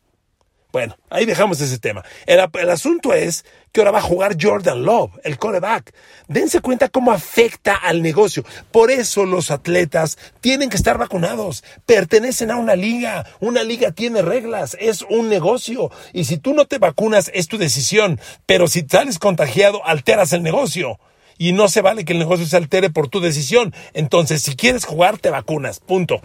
Bueno, 0.77 0.99
ahí 1.09 1.25
dejamos 1.25 1.59
ese 1.63 1.79
tema. 1.79 2.05
El, 2.27 2.39
asunto 2.69 3.15
es 3.15 3.47
que 3.73 3.81
ahora 3.81 3.93
va 3.93 4.01
a 4.01 4.03
jugar 4.03 4.37
Jordan 4.39 4.85
Love, 4.85 5.11
el 5.25 5.39
coreback. 5.39 5.95
Dense 6.29 6.61
cuenta 6.61 6.91
cómo 6.91 7.13
afecta 7.13 7.75
al 7.77 8.03
negocio. 8.03 8.45
Por 8.73 8.91
eso 8.91 9.25
los 9.25 9.51
atletas 9.51 10.19
tienen 10.43 10.69
que 10.69 10.77
estar 10.77 10.99
vacunados. 10.99 11.65
Pertenecen 11.87 12.51
a 12.51 12.57
una 12.57 12.77
liga. 12.77 13.25
Una 13.41 13.63
liga 13.63 13.93
tiene 13.93 14.21
reglas. 14.21 14.77
Es 14.79 15.01
un 15.09 15.31
negocio. 15.31 15.91
Y 16.13 16.25
si 16.25 16.37
tú 16.37 16.53
no 16.53 16.67
te 16.67 16.77
vacunas, 16.77 17.31
es 17.33 17.49
tu 17.49 17.57
decisión. 17.57 18.21
Pero 18.45 18.69
si 18.69 18.83
sales 18.87 19.19
contagiado, 19.19 19.81
alteras 19.87 20.35
el 20.35 20.43
negocio. 20.43 21.01
Y 21.39 21.53
no 21.53 21.69
se 21.69 21.81
vale 21.81 22.05
que 22.05 22.13
el 22.13 22.19
negocio 22.19 22.45
se 22.45 22.59
altere 22.59 22.91
por 22.91 23.09
tu 23.09 23.21
decisión. 23.21 23.75
Entonces, 23.95 24.43
si 24.43 24.57
quieres 24.57 24.85
jugar, 24.85 25.17
te 25.17 25.31
vacunas. 25.31 25.81
Punto. 25.81 26.21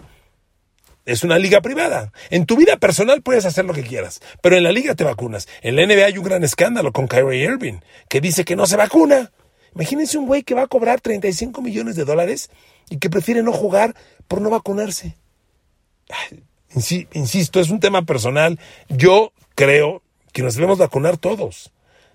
Es 1.04 1.24
una 1.24 1.38
liga 1.38 1.60
privada. 1.60 2.12
En 2.30 2.46
tu 2.46 2.56
vida 2.56 2.76
personal 2.76 3.22
puedes 3.22 3.44
hacer 3.44 3.64
lo 3.64 3.74
que 3.74 3.82
quieras, 3.82 4.20
pero 4.40 4.56
en 4.56 4.62
la 4.62 4.72
liga 4.72 4.94
te 4.94 5.04
vacunas. 5.04 5.48
En 5.62 5.76
la 5.76 5.86
NBA 5.86 6.06
hay 6.06 6.18
un 6.18 6.24
gran 6.24 6.44
escándalo 6.44 6.92
con 6.92 7.08
Kyrie 7.08 7.44
Irving, 7.44 7.80
que 8.08 8.20
dice 8.20 8.44
que 8.44 8.54
no 8.54 8.66
se 8.66 8.76
vacuna. 8.76 9.32
Imagínense 9.74 10.18
un 10.18 10.26
güey 10.26 10.42
que 10.42 10.54
va 10.54 10.62
a 10.62 10.66
cobrar 10.68 11.00
35 11.00 11.60
millones 11.62 11.96
de 11.96 12.04
dólares 12.04 12.50
y 12.88 12.98
que 12.98 13.10
prefiere 13.10 13.42
no 13.42 13.52
jugar 13.52 13.96
por 14.28 14.40
no 14.40 14.50
vacunarse. 14.50 15.16
Insisto, 16.74 17.60
es 17.60 17.70
un 17.70 17.80
tema 17.80 18.02
personal. 18.02 18.58
Yo 18.88 19.32
creo 19.54 20.02
que 20.32 20.42
nos 20.42 20.54
debemos 20.54 20.78
vacunar 20.78 21.16
todos. 21.16 21.72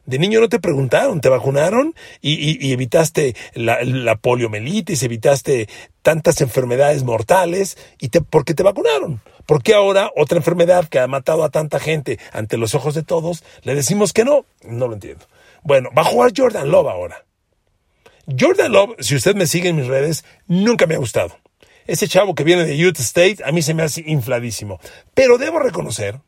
De 0.07 0.19
niño 0.19 0.39
no 0.39 0.47
te 0.47 0.61
preguntaron, 0.61 1.19
te 1.19 1.27
vacunaron 1.27 1.93
y, 2.21 2.71
evitaste 2.71 3.35
la, 3.55 4.15
poliomelitis, 4.15 5.03
evitaste 5.03 5.67
tantas 6.01 6.39
enfermedades 6.39 7.03
mortales 7.03 7.77
y 7.99 8.07
te, 8.07 8.21
porque 8.21 8.53
te 8.53 8.63
vacunaron. 8.63 9.21
Porque 9.45 9.73
ahora 9.73 10.09
otra 10.15 10.37
enfermedad 10.37 10.87
que 10.87 10.99
ha 10.99 11.07
matado 11.07 11.43
a 11.43 11.49
tanta 11.49 11.81
gente 11.81 12.19
ante 12.31 12.55
los 12.55 12.73
ojos 12.73 12.95
de 12.95 13.03
todos, 13.03 13.43
le 13.63 13.75
decimos 13.75 14.13
que 14.13 14.23
no? 14.23 14.45
No 14.63 14.87
lo 14.87 14.93
entiendo. 14.93 15.25
Bueno, 15.63 15.89
va 15.95 16.03
a 16.03 16.05
jugar 16.05 16.31
Jordan 16.35 16.71
Love 16.71 16.87
ahora. 16.87 17.25
Jordan 18.39 18.71
Love, 18.71 18.95
si 18.99 19.13
usted 19.13 19.35
me 19.35 19.45
sigue 19.45 19.67
en 19.67 19.75
mis 19.75 19.87
redes, 19.87 20.23
nunca 20.47 20.85
me 20.85 20.95
ha 20.95 20.99
gustado. 20.99 21.37
Ese 21.85 22.07
chavo 22.07 22.33
que 22.33 22.45
viene 22.45 22.63
de 22.63 22.87
Utah 22.87 23.01
State 23.01 23.39
a 23.43 23.51
mí 23.51 23.61
se 23.61 23.73
me 23.73 23.83
hace 23.83 24.05
infladísimo. 24.07 24.79
Pero 25.13 25.37
debo 25.37 25.59
reconocer 25.59 26.21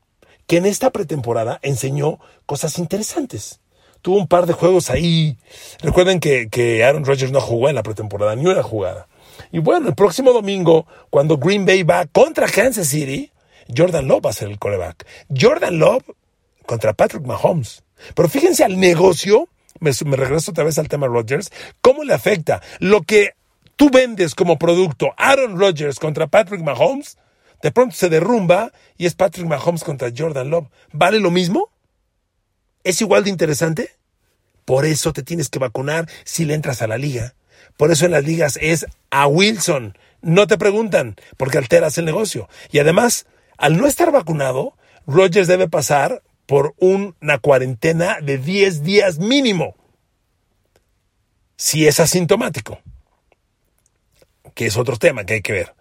que 0.48 0.58
en 0.58 0.66
esta 0.66 0.90
pretemporada 0.90 1.60
enseñó 1.62 2.20
cosas 2.46 2.78
interesantes 2.78 3.62
tuvo 4.02 4.18
un 4.18 4.28
par 4.28 4.46
de 4.46 4.54
juegos 4.54 4.90
ahí. 4.90 5.38
Recuerden 5.82 6.20
que, 6.20 6.50
que 6.50 6.84
Aaron 6.84 7.06
Rodgers 7.06 7.32
no 7.32 7.42
jugó 7.42 7.70
en 7.70 7.76
la 7.76 7.84
pretemporada, 7.84 8.36
ni 8.36 8.46
una 8.46 8.64
jugada. 8.64 9.08
Y 9.52 9.60
bueno, 9.60 9.88
el 9.88 9.96
próximo 9.96 10.34
domingo, 10.34 10.86
cuando 11.10 11.38
Green 11.38 11.66
Bay 11.66 11.84
va 11.84 12.06
contra 12.06 12.48
Kansas 12.48 12.88
City, 12.88 13.32
Jordan 13.76 14.08
Love 14.08 14.26
va 14.26 14.30
a 14.32 14.34
ser 14.34 14.50
el 14.50 14.60
coreback. 14.60 15.06
Jordan 15.30 15.80
Love 15.80 16.04
contra 16.66 16.94
Patrick 16.94 17.26
Mahomes. 17.26 17.84
Pero 18.16 18.30
fíjense 18.30 18.64
al 18.64 18.80
negocio, 18.80 19.48
me, 19.80 19.92
me 20.06 20.16
regreso 20.16 20.52
otra 20.52 20.64
vez 20.64 20.78
al 20.78 20.88
tema 20.88 21.08
Rodgers, 21.08 21.52
cómo 21.82 22.04
le 22.04 22.14
afecta 22.14 22.62
lo 22.80 23.02
que 23.02 23.34
tú 23.76 23.90
vendes 23.90 24.36
como 24.36 24.60
producto 24.60 25.14
Aaron 25.18 25.58
Rodgers 25.60 26.00
contra 26.00 26.28
Patrick 26.28 26.62
Mahomes, 26.62 27.18
de 27.62 27.72
pronto 27.72 27.96
se 27.96 28.10
derrumba 28.10 28.72
y 28.98 29.06
es 29.06 29.16
Patrick 29.16 29.48
Mahomes 29.48 29.84
contra 29.84 30.12
Jordan 30.16 30.50
Love. 30.50 30.68
¿Vale 30.92 31.20
lo 31.20 31.32
mismo? 31.32 31.69
¿Es 32.84 33.02
igual 33.02 33.24
de 33.24 33.30
interesante? 33.30 33.92
Por 34.66 34.86
eso 34.86 35.14
te 35.14 35.24
tienes 35.24 35.50
que 35.50 35.60
vacunar 35.60 36.08
si 36.24 36.46
le 36.46 36.54
entras 36.54 36.82
a 36.82 36.88
la 36.88 36.98
liga. 36.98 37.36
Por 37.76 37.92
eso 37.92 38.06
en 38.06 38.12
las 38.12 38.24
ligas 38.24 38.58
es 38.62 38.86
a 39.10 39.28
Wilson. 39.28 39.98
No 40.22 40.48
te 40.48 40.58
preguntan, 40.58 41.16
porque 41.38 41.58
alteras 41.58 41.98
el 41.98 42.06
negocio. 42.06 42.48
Y 42.72 42.80
además, 42.80 43.26
al 43.58 43.78
no 43.78 43.88
estar 43.88 44.12
vacunado, 44.12 44.76
Rogers 45.08 45.48
debe 45.48 45.68
pasar 45.68 46.22
por 46.46 46.74
una 46.78 47.38
cuarentena 47.40 48.20
de 48.22 48.38
10 48.38 48.84
días 48.84 49.20
mínimo. 49.20 49.76
Si 51.58 51.88
es 51.88 52.00
asintomático. 52.00 52.80
Que 54.54 54.68
es 54.68 54.78
otro 54.78 54.98
tema 54.98 55.26
que 55.26 55.36
hay 55.36 55.42
que 55.42 55.54
ver. 55.54 55.74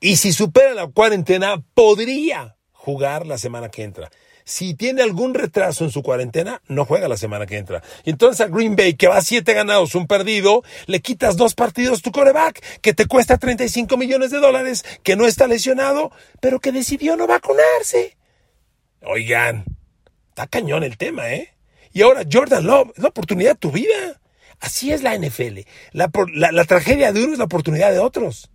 Y 0.00 0.16
si 0.16 0.32
supera 0.32 0.74
la 0.74 0.86
cuarentena, 0.88 1.62
podría 1.74 2.56
jugar 2.72 3.26
la 3.26 3.38
semana 3.38 3.68
que 3.68 3.84
entra 3.84 4.10
si 4.44 4.74
tiene 4.74 5.02
algún 5.02 5.34
retraso 5.34 5.84
en 5.84 5.90
su 5.90 6.02
cuarentena, 6.02 6.62
no 6.68 6.84
juega 6.84 7.08
la 7.08 7.16
semana 7.16 7.46
que 7.46 7.58
entra. 7.58 7.82
Y 8.04 8.10
entonces 8.10 8.40
a 8.40 8.48
Green 8.48 8.76
Bay, 8.76 8.94
que 8.94 9.08
va 9.08 9.18
a 9.18 9.22
siete 9.22 9.54
ganados, 9.54 9.94
un 9.94 10.06
perdido, 10.06 10.62
le 10.86 11.00
quitas 11.00 11.36
dos 11.36 11.54
partidos 11.54 12.02
tu 12.02 12.12
coreback, 12.12 12.80
que 12.80 12.94
te 12.94 13.06
cuesta 13.06 13.38
35 13.38 13.96
millones 13.96 14.30
de 14.30 14.38
dólares, 14.38 14.84
que 15.02 15.16
no 15.16 15.26
está 15.26 15.46
lesionado, 15.46 16.12
pero 16.40 16.60
que 16.60 16.72
decidió 16.72 17.16
no 17.16 17.26
vacunarse. 17.26 18.16
Oigan, 19.02 19.64
está 20.28 20.46
cañón 20.46 20.84
el 20.84 20.96
tema, 20.96 21.32
¿eh? 21.32 21.54
Y 21.92 22.02
ahora 22.02 22.22
Jordan 22.30 22.66
Love, 22.66 22.92
es 22.96 23.02
la 23.02 23.08
oportunidad 23.08 23.52
de 23.52 23.58
tu 23.58 23.70
vida. 23.70 24.20
Así 24.60 24.92
es 24.92 25.02
la 25.02 25.18
NFL. 25.18 25.60
La, 25.92 26.10
la 26.32 26.64
tragedia 26.64 27.12
de 27.12 27.24
uno 27.24 27.32
es 27.32 27.38
la 27.38 27.46
oportunidad 27.46 27.90
de 27.90 27.98
otros. 27.98 28.51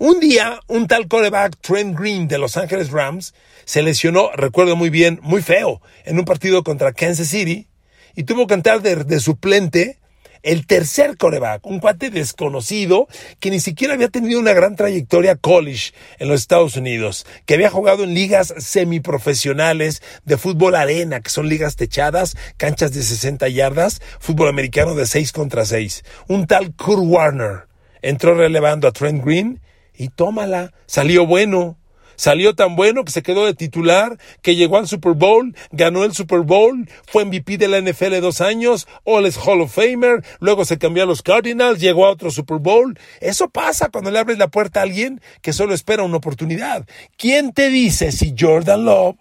Un 0.00 0.20
día, 0.20 0.60
un 0.68 0.86
tal 0.86 1.08
coreback 1.08 1.56
Trent 1.60 1.98
Green 1.98 2.28
de 2.28 2.38
Los 2.38 2.56
Ángeles 2.56 2.92
Rams 2.92 3.34
se 3.64 3.82
lesionó, 3.82 4.30
recuerdo 4.30 4.76
muy 4.76 4.90
bien, 4.90 5.18
muy 5.22 5.42
feo, 5.42 5.82
en 6.04 6.20
un 6.20 6.24
partido 6.24 6.62
contra 6.62 6.92
Kansas 6.92 7.26
City 7.26 7.66
y 8.14 8.22
tuvo 8.22 8.46
que 8.46 8.54
cantar 8.54 8.80
de, 8.80 9.18
suplente 9.18 9.98
el 10.44 10.68
tercer 10.68 11.16
coreback, 11.16 11.66
un 11.66 11.80
cuate 11.80 12.10
desconocido 12.10 13.08
que 13.40 13.50
ni 13.50 13.58
siquiera 13.58 13.94
había 13.94 14.08
tenido 14.08 14.38
una 14.38 14.52
gran 14.52 14.76
trayectoria 14.76 15.34
college 15.34 15.92
en 16.20 16.28
los 16.28 16.42
Estados 16.42 16.76
Unidos, 16.76 17.26
que 17.44 17.54
había 17.54 17.68
jugado 17.68 18.04
en 18.04 18.14
ligas 18.14 18.54
semiprofesionales 18.56 20.00
de 20.24 20.36
fútbol 20.36 20.76
arena, 20.76 21.22
que 21.22 21.30
son 21.30 21.48
ligas 21.48 21.74
techadas, 21.74 22.36
canchas 22.56 22.92
de 22.92 23.02
60 23.02 23.48
yardas, 23.48 24.00
fútbol 24.20 24.48
americano 24.48 24.94
de 24.94 25.06
6 25.06 25.32
contra 25.32 25.64
6. 25.64 26.04
Un 26.28 26.46
tal 26.46 26.72
Kurt 26.76 27.02
Warner 27.02 27.66
entró 28.00 28.36
relevando 28.36 28.86
a 28.86 28.92
Trent 28.92 29.24
Green 29.24 29.60
y 29.98 30.08
tómala, 30.08 30.72
salió 30.86 31.26
bueno. 31.26 31.76
Salió 32.18 32.56
tan 32.56 32.74
bueno 32.74 33.04
que 33.04 33.12
se 33.12 33.22
quedó 33.22 33.46
de 33.46 33.54
titular, 33.54 34.18
que 34.42 34.56
llegó 34.56 34.78
al 34.78 34.88
Super 34.88 35.12
Bowl, 35.12 35.54
ganó 35.70 36.02
el 36.02 36.14
Super 36.14 36.40
Bowl, 36.40 36.88
fue 37.06 37.24
MVP 37.24 37.58
de 37.58 37.68
la 37.68 37.80
NFL 37.80 38.20
dos 38.20 38.40
años, 38.40 38.88
All 39.04 39.24
es 39.24 39.36
Hall 39.36 39.60
of 39.60 39.72
Famer, 39.72 40.24
luego 40.40 40.64
se 40.64 40.78
cambió 40.78 41.04
a 41.04 41.06
los 41.06 41.22
Cardinals, 41.22 41.80
llegó 41.80 42.06
a 42.06 42.10
otro 42.10 42.32
Super 42.32 42.58
Bowl. 42.58 42.98
Eso 43.20 43.50
pasa 43.50 43.90
cuando 43.90 44.10
le 44.10 44.18
abres 44.18 44.36
la 44.36 44.48
puerta 44.48 44.80
a 44.80 44.82
alguien 44.82 45.20
que 45.42 45.52
solo 45.52 45.74
espera 45.74 46.02
una 46.02 46.16
oportunidad. 46.16 46.88
¿Quién 47.16 47.52
te 47.52 47.68
dice 47.68 48.10
si 48.10 48.34
Jordan 48.36 48.84
Love 48.84 49.16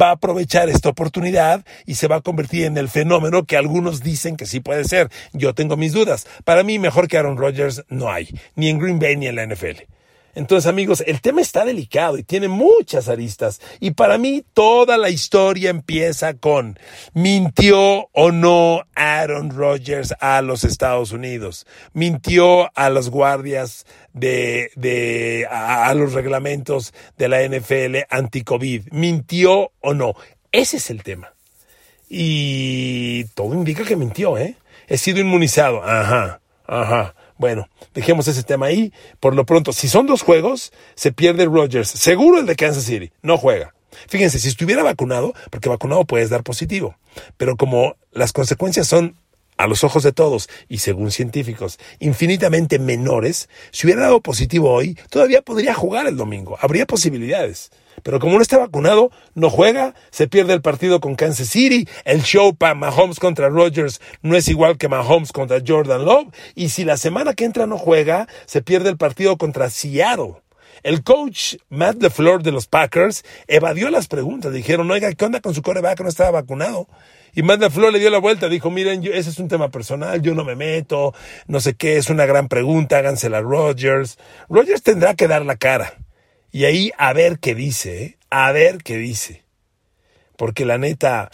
va 0.00 0.10
a 0.10 0.12
aprovechar 0.12 0.68
esta 0.68 0.88
oportunidad 0.88 1.64
y 1.84 1.96
se 1.96 2.06
va 2.06 2.16
a 2.16 2.20
convertir 2.20 2.64
en 2.64 2.78
el 2.78 2.88
fenómeno 2.88 3.44
que 3.44 3.56
algunos 3.56 4.02
dicen 4.02 4.36
que 4.36 4.46
sí 4.46 4.60
puede 4.60 4.84
ser. 4.84 5.10
Yo 5.32 5.54
tengo 5.54 5.76
mis 5.76 5.92
dudas. 5.92 6.26
Para 6.44 6.62
mí, 6.62 6.78
mejor 6.78 7.08
que 7.08 7.18
Aaron 7.18 7.36
Rodgers 7.36 7.84
no 7.88 8.10
hay, 8.10 8.28
ni 8.54 8.68
en 8.68 8.78
Green 8.78 8.98
Bay 8.98 9.16
ni 9.16 9.26
en 9.26 9.36
la 9.36 9.46
NFL. 9.46 9.82
Entonces, 10.34 10.68
amigos, 10.68 11.02
el 11.06 11.20
tema 11.20 11.40
está 11.40 11.64
delicado 11.64 12.16
y 12.16 12.22
tiene 12.22 12.48
muchas 12.48 13.08
aristas. 13.08 13.60
Y 13.80 13.92
para 13.92 14.16
mí, 14.16 14.44
toda 14.54 14.96
la 14.96 15.10
historia 15.10 15.70
empieza 15.70 16.34
con 16.34 16.78
¿mintió 17.14 18.08
o 18.12 18.30
no 18.30 18.82
Aaron 18.94 19.50
Rodgers 19.50 20.14
a 20.20 20.40
los 20.42 20.64
Estados 20.64 21.12
Unidos? 21.12 21.66
¿Mintió 21.92 22.70
a 22.76 22.90
los 22.90 23.10
guardias 23.10 23.86
de, 24.12 24.70
de 24.76 25.46
a, 25.50 25.92
los 25.94 26.12
reglamentos 26.12 26.94
de 27.18 27.28
la 27.28 27.42
NFL 27.42 27.96
anti-COVID? 28.08 28.92
¿Mintió 28.92 29.72
o 29.80 29.94
no? 29.94 30.14
Ese 30.52 30.76
es 30.76 30.90
el 30.90 31.02
tema. 31.02 31.32
Y 32.08 33.24
todo 33.34 33.54
indica 33.54 33.84
que 33.84 33.96
mintió, 33.96 34.38
¿eh? 34.38 34.56
He 34.88 34.98
sido 34.98 35.20
inmunizado. 35.20 35.82
Ajá, 35.84 36.40
ajá. 36.66 37.14
Bueno, 37.40 37.70
dejemos 37.94 38.28
ese 38.28 38.42
tema 38.42 38.66
ahí. 38.66 38.92
Por 39.18 39.34
lo 39.34 39.46
pronto, 39.46 39.72
si 39.72 39.88
son 39.88 40.06
dos 40.06 40.20
juegos, 40.20 40.74
se 40.94 41.10
pierde 41.10 41.46
Rodgers. 41.46 41.88
Seguro 41.88 42.38
el 42.38 42.44
de 42.44 42.54
Kansas 42.54 42.84
City. 42.84 43.12
No 43.22 43.38
juega. 43.38 43.74
Fíjense, 44.08 44.38
si 44.38 44.48
estuviera 44.48 44.82
vacunado, 44.82 45.32
porque 45.48 45.70
vacunado 45.70 46.04
puedes 46.04 46.28
dar 46.28 46.42
positivo. 46.42 46.96
Pero 47.38 47.56
como 47.56 47.96
las 48.12 48.34
consecuencias 48.34 48.88
son 48.88 49.16
a 49.56 49.66
los 49.66 49.84
ojos 49.84 50.02
de 50.02 50.12
todos 50.12 50.50
y 50.68 50.78
según 50.78 51.10
científicos 51.10 51.78
infinitamente 51.98 52.78
menores, 52.78 53.48
si 53.70 53.86
hubiera 53.86 54.02
dado 54.02 54.20
positivo 54.20 54.70
hoy, 54.70 54.98
todavía 55.08 55.40
podría 55.40 55.72
jugar 55.72 56.06
el 56.08 56.18
domingo. 56.18 56.58
Habría 56.60 56.84
posibilidades. 56.84 57.70
Pero 58.02 58.18
como 58.18 58.36
no 58.36 58.42
está 58.42 58.58
vacunado, 58.58 59.10
no 59.34 59.50
juega, 59.50 59.94
se 60.10 60.28
pierde 60.28 60.54
el 60.54 60.62
partido 60.62 61.00
con 61.00 61.14
Kansas 61.14 61.48
City, 61.48 61.88
el 62.04 62.22
show 62.22 62.54
para 62.54 62.74
Mahomes 62.74 63.18
contra 63.18 63.48
Rodgers 63.48 64.00
no 64.22 64.36
es 64.36 64.48
igual 64.48 64.78
que 64.78 64.88
Mahomes 64.88 65.32
contra 65.32 65.60
Jordan 65.66 66.04
Love, 66.04 66.28
y 66.54 66.70
si 66.70 66.84
la 66.84 66.96
semana 66.96 67.34
que 67.34 67.44
entra 67.44 67.66
no 67.66 67.78
juega, 67.78 68.28
se 68.46 68.62
pierde 68.62 68.90
el 68.90 68.96
partido 68.96 69.36
contra 69.36 69.70
Seattle. 69.70 70.34
El 70.82 71.02
coach 71.02 71.56
Matt 71.68 72.02
LeFleur 72.02 72.42
de 72.42 72.52
los 72.52 72.66
Packers 72.66 73.22
evadió 73.46 73.90
las 73.90 74.08
preguntas. 74.08 74.52
Dijeron, 74.52 74.90
oiga, 74.90 75.12
¿qué 75.12 75.24
onda 75.26 75.40
con 75.40 75.54
su 75.54 75.60
coreback? 75.60 76.00
No 76.00 76.08
estaba 76.08 76.30
vacunado. 76.30 76.88
Y 77.34 77.42
Matt 77.42 77.60
LeFleur 77.60 77.92
le 77.92 77.98
dio 77.98 78.08
la 78.08 78.18
vuelta. 78.18 78.48
Dijo, 78.48 78.70
miren, 78.70 79.04
ese 79.04 79.30
es 79.30 79.38
un 79.38 79.48
tema 79.48 79.68
personal. 79.68 80.22
Yo 80.22 80.34
no 80.34 80.44
me 80.44 80.56
meto. 80.56 81.14
No 81.46 81.60
sé 81.60 81.74
qué. 81.74 81.98
Es 81.98 82.08
una 82.08 82.24
gran 82.24 82.48
pregunta. 82.48 82.96
Hágansela 82.96 83.38
a 83.38 83.42
Rodgers. 83.42 84.18
Rodgers 84.48 84.82
tendrá 84.82 85.14
que 85.14 85.28
dar 85.28 85.44
la 85.44 85.56
cara. 85.56 85.98
Y 86.52 86.64
ahí 86.64 86.90
a 86.98 87.12
ver 87.12 87.38
qué 87.38 87.54
dice, 87.54 88.04
¿eh? 88.04 88.18
a 88.30 88.50
ver 88.52 88.78
qué 88.78 88.96
dice. 88.96 89.44
Porque 90.36 90.64
la 90.64 90.78
neta, 90.78 91.30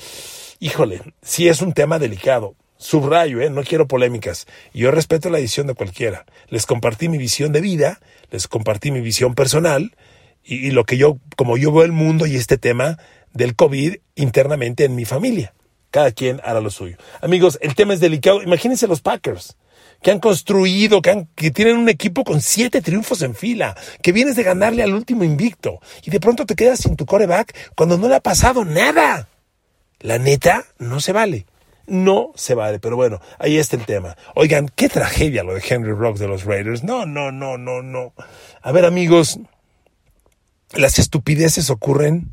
híjole, 0.59 1.01
sí 1.23 1.49
es 1.49 1.63
un 1.63 1.73
tema 1.73 1.99
delicado. 1.99 2.55
Subrayo, 2.77 3.41
¿eh? 3.41 3.49
no 3.49 3.63
quiero 3.63 3.89
polémicas. 3.89 4.47
Yo 4.75 4.91
respeto 4.91 5.31
la 5.31 5.39
decisión 5.39 5.67
de 5.67 5.75
cualquiera. 5.75 6.27
Les 6.49 6.67
compartí 6.67 7.09
mi 7.09 7.17
visión 7.17 7.53
de 7.53 7.63
vida, 7.63 8.01
les 8.31 8.49
compartí 8.49 8.91
mi 8.91 9.01
visión 9.01 9.35
personal 9.35 9.97
y, 10.45 10.67
y 10.67 10.71
lo 10.71 10.85
que 10.85 10.99
yo, 10.99 11.19
como 11.37 11.57
yo 11.57 11.73
veo 11.73 11.85
el 11.85 11.93
mundo 11.93 12.27
y 12.27 12.37
este 12.37 12.59
tema 12.59 12.99
del 13.33 13.57
COVID 13.57 13.97
internamente 14.17 14.85
en 14.85 14.95
mi 14.95 15.07
familia. 15.07 15.55
Cada 15.91 16.11
quien 16.11 16.41
hará 16.45 16.61
lo 16.61 16.71
suyo. 16.71 16.99
Amigos, 17.23 17.59
el 17.63 17.75
tema 17.75 17.95
es 17.95 18.01
delicado. 18.01 18.43
Imagínense 18.43 18.87
los 18.87 19.01
Packers 19.01 19.57
que 20.07 20.13
han 20.13 20.21
construido, 20.21 21.03
que, 21.03 21.11
han, 21.11 21.27
que 21.35 21.51
tienen 21.51 21.79
un 21.79 21.89
equipo 21.89 22.23
con 22.23 22.41
siete 22.41 22.81
triunfos 22.81 23.23
en 23.23 23.35
fila, 23.35 23.77
que 24.03 24.13
vienes 24.13 24.37
de 24.37 24.45
ganarle 24.45 24.85
al 24.85 24.95
último 24.95 25.25
invicto 25.25 25.81
y 26.05 26.13
de 26.13 26.21
pronto 26.21 26.47
te 26.47 26.55
quedas 26.55 26.79
sin 26.79 26.95
tu 26.95 27.07
coreback 27.07 27.73
cuando 27.75 27.99
no 27.99 28.09
le 28.09 28.15
ha 28.15 28.21
pasado 28.21 28.65
nada. 28.65 29.27
La 29.99 30.21
neta, 30.21 30.65
no 30.79 31.01
se 31.01 31.11
vale. 31.11 31.47
No 31.89 32.31
se 32.37 32.55
vale, 32.55 32.79
pero 32.79 32.95
bueno, 32.95 33.21
ahí 33.41 33.59
está 33.59 33.75
el 33.75 33.85
tema. 33.85 34.17
Oigan, 34.37 34.71
qué 34.77 34.89
tragedia 34.89 35.43
lo 35.43 35.55
de 35.55 35.65
Henry 35.69 35.91
Rocks 35.91 36.21
de 36.21 36.29
los 36.29 36.45
Raiders. 36.45 36.85
No, 36.85 37.05
no, 37.05 37.33
no, 37.33 37.59
no, 37.59 37.83
no. 37.83 38.13
A 38.63 38.71
ver, 38.71 38.85
amigos, 38.85 39.41
las 40.73 41.01
estupideces 41.01 41.69
ocurren 41.69 42.31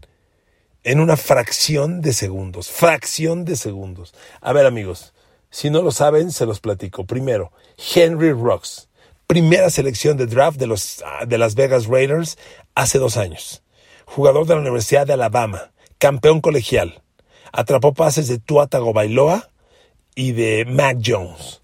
en 0.84 1.00
una 1.00 1.18
fracción 1.18 2.01
de 2.01 2.13
segundos. 2.13 2.70
Fracción 2.70 3.46
de 3.46 3.56
segundos. 3.56 4.13
A 4.42 4.53
ver, 4.53 4.68
amigos, 4.68 5.12
si 5.53 5.69
no 5.69 5.83
lo 5.83 5.91
saben, 5.91 6.31
se 6.31 6.48
los 6.48 6.60
platico. 6.60 7.05
Primero, 7.05 7.51
Henry 7.77 8.31
Rocks, 8.31 8.89
primera 9.27 9.69
selección 9.69 10.17
de 10.17 10.25
draft 10.25 10.57
de, 10.57 10.65
los, 10.65 11.03
de 11.27 11.38
las 11.38 11.53
Vegas 11.53 11.86
Raiders 11.86 12.39
hace 12.74 12.98
dos 12.98 13.17
años. 13.17 13.62
Jugador 14.05 14.48
de 14.48 14.55
la 14.55 14.62
Universidad 14.62 15.05
de 15.05 15.13
Alabama, 15.13 15.72
campeón 16.00 16.41
colegial. 16.41 17.03
Atrapó 17.51 17.93
pases 17.93 18.27
de 18.27 18.39
Tua 18.39 18.65
Tagovailoa 18.65 19.51
y 20.15 20.31
de 20.31 20.65
Mac 20.65 20.98
Jones. 21.05 21.62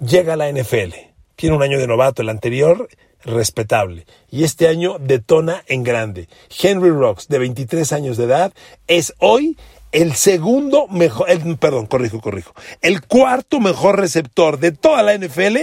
Llega 0.00 0.32
a 0.32 0.36
la 0.36 0.50
NFL. 0.50 0.94
Tiene 1.36 1.54
un 1.54 1.62
año 1.62 1.78
de 1.78 1.86
novato, 1.86 2.22
el 2.22 2.28
anterior 2.28 2.88
respetable. 3.24 4.04
Y 4.32 4.42
este 4.42 4.66
año 4.66 4.98
detona 4.98 5.62
en 5.68 5.84
grande. 5.84 6.28
Henry 6.60 6.90
Rocks, 6.90 7.28
de 7.28 7.38
23 7.38 7.92
años 7.92 8.16
de 8.16 8.24
edad, 8.24 8.52
es 8.88 9.14
hoy 9.20 9.56
el 9.92 10.14
segundo 10.14 10.88
mejor, 10.88 11.30
el, 11.30 11.56
perdón, 11.58 11.86
corrijo, 11.86 12.20
corrijo, 12.20 12.54
el 12.82 13.02
cuarto 13.02 13.60
mejor 13.60 13.98
receptor 13.98 14.58
de 14.58 14.72
toda 14.72 15.02
la 15.02 15.16
NFL 15.16 15.56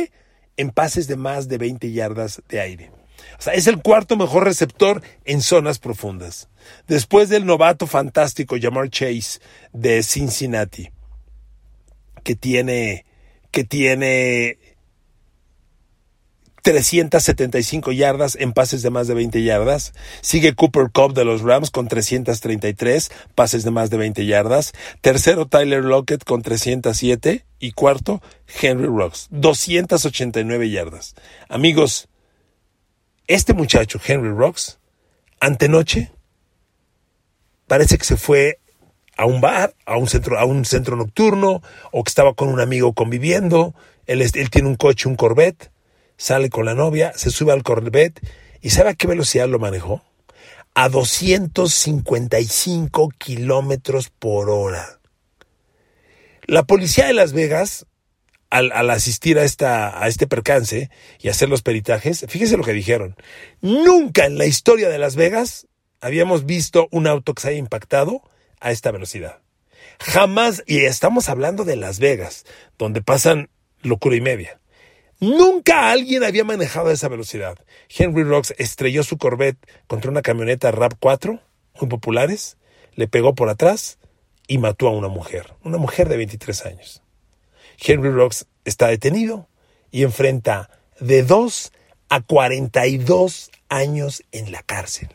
en 0.58 0.70
pases 0.72 1.08
de 1.08 1.15
más 1.15 1.48
de 1.48 1.58
20 1.58 1.92
yardas 1.92 2.42
de 2.50 2.60
aire. 2.60 2.92
O 3.38 3.42
sea, 3.42 3.53
es 3.53 3.68
el 3.68 3.82
cuarto 3.82 4.15
mejor 4.15 4.46
receptor 4.46 5.01
en 5.25 5.42
zonas 5.42 5.80
profundas. 5.80 6.50
Después 6.88 7.30
del 7.30 7.46
novato 7.46 7.88
fantástico 7.88 8.56
Jamar 8.60 8.89
Chase 8.89 9.39
de 9.74 10.03
Cincinnati, 10.03 10.92
que 12.24 12.36
tiene, 12.36 13.06
que 13.51 13.63
tiene 13.63 14.57
375 16.63 17.91
yardas 17.91 18.37
en 18.39 18.53
pases 18.53 18.81
de 18.81 18.89
más 18.89 19.07
de 19.07 19.13
20 19.13 19.43
yardas. 19.43 19.93
Sigue 20.21 20.55
Cooper 20.55 20.89
Cup 20.91 21.13
de 21.13 21.25
los 21.25 21.41
Rams 21.41 21.69
con 21.69 21.89
333 21.89 23.11
pases 23.35 23.63
de 23.65 23.71
más 23.71 23.89
de 23.89 23.97
20 23.97 24.25
yardas. 24.25 24.71
Tercero 25.01 25.45
Tyler 25.45 25.83
Lockett 25.83 26.23
con 26.23 26.41
307 26.41 27.45
y 27.59 27.71
cuarto 27.73 28.21
Henry 28.61 28.87
Rocks, 28.87 29.27
289 29.31 30.69
yardas. 30.69 31.15
Amigos, 31.49 32.07
este 33.27 33.53
muchacho 33.53 33.99
Henry 34.05 34.31
Rocks 34.31 34.79
antenoche 35.41 36.11
parece 37.67 37.97
que 37.97 38.05
se 38.05 38.15
fue 38.15 38.59
a 39.17 39.25
un 39.25 39.41
bar, 39.41 39.75
a 39.85 39.97
un 39.97 40.07
centro, 40.07 40.39
a 40.39 40.45
un 40.45 40.63
centro 40.63 40.95
nocturno 40.95 41.61
o 41.91 42.03
que 42.05 42.09
estaba 42.09 42.33
con 42.33 42.47
un 42.47 42.61
amigo 42.61 42.93
conviviendo. 42.93 43.75
Él, 44.05 44.21
él 44.21 44.49
tiene 44.49 44.69
un 44.69 44.75
coche, 44.75 45.09
un 45.09 45.15
Corvette 45.17 45.73
sale 46.24 46.50
con 46.50 46.66
la 46.66 46.74
novia, 46.74 47.12
se 47.18 47.29
sube 47.31 47.51
al 47.51 47.64
Corvette 47.64 48.22
y 48.62 48.70
¿sabe 48.70 48.92
a 48.92 48.94
qué 48.94 49.07
velocidad 49.07 49.50
lo 49.50 49.59
manejó? 49.59 50.01
A 50.74 50.88
255 50.88 53.09
kilómetros 53.18 54.09
por 54.09 54.50
hora. 54.50 55.01
La 56.46 56.64
policía 56.64 57.07
de 57.07 57.14
Las 57.14 57.33
Vegas, 57.33 57.88
al, 58.50 58.72
asistir 58.90 59.38
a, 59.38 59.44
esta, 59.44 60.01
a 60.01 60.07
este 60.07 60.25
percance 60.25 60.90
y 61.20 61.27
hacer 61.27 61.50
los 61.50 61.62
peritajes, 61.62 62.25
fíjese 62.29 62.55
lo 62.55 62.64
que 62.64 62.72
dijeron. 62.72 63.18
Nunca 63.59 64.25
en 64.25 64.38
la 64.38 64.46
historia 64.46 64.88
de 64.88 65.00
Las 65.00 65.18
Vegas 65.18 65.68
habíamos 66.00 66.46
visto 66.46 66.88
un 66.92 67.05
auto 67.05 67.33
que 67.33 67.42
se 67.42 67.50
haya 67.50 67.57
impactado 67.57 68.22
a 68.62 68.72
esta 68.72 68.92
velocidad. 68.92 69.40
Jamás, 70.00 70.64
y 70.68 70.86
estamos 70.86 71.27
hablando 71.27 71.66
de 71.66 71.75
Las 71.75 72.00
Vegas, 72.00 72.46
donde 72.77 73.01
pasan 73.01 73.50
locura 73.81 74.16
y 74.16 74.22
media. 74.22 74.62
Nunca 75.19 75.91
alguien 75.91 76.23
había 76.23 76.43
manejado 76.43 76.89
a 76.89 76.93
esa 76.93 77.07
velocidad. 77.07 77.57
Henry 77.89 78.23
Rocks 78.23 78.53
estrelló 78.57 79.03
su 79.03 79.17
Corvette 79.17 79.65
contra 79.87 80.11
una 80.11 80.21
camioneta 80.21 80.71
RAP 80.71 80.93
4, 80.99 81.39
muy 81.79 81.89
populares, 81.89 82.57
le 82.95 83.07
pegó 83.07 83.33
por 83.35 83.49
atrás 83.49 83.99
y 84.47 84.57
mató 84.57 84.87
a 84.87 84.91
una 84.91 85.07
mujer, 85.07 85.53
una 85.63 85.77
mujer 85.77 86.09
de 86.09 86.17
23 86.17 86.65
años. 86.65 87.01
Henry 87.79 88.11
Rocks 88.11 88.47
está 88.65 88.87
detenido 88.87 89.47
y 89.91 90.03
enfrenta 90.03 90.69
de 90.99 91.23
2 91.23 91.71
a 92.09 92.21
42 92.21 93.51
años 93.69 94.23
en 94.31 94.51
la 94.51 94.61
cárcel. 94.63 95.09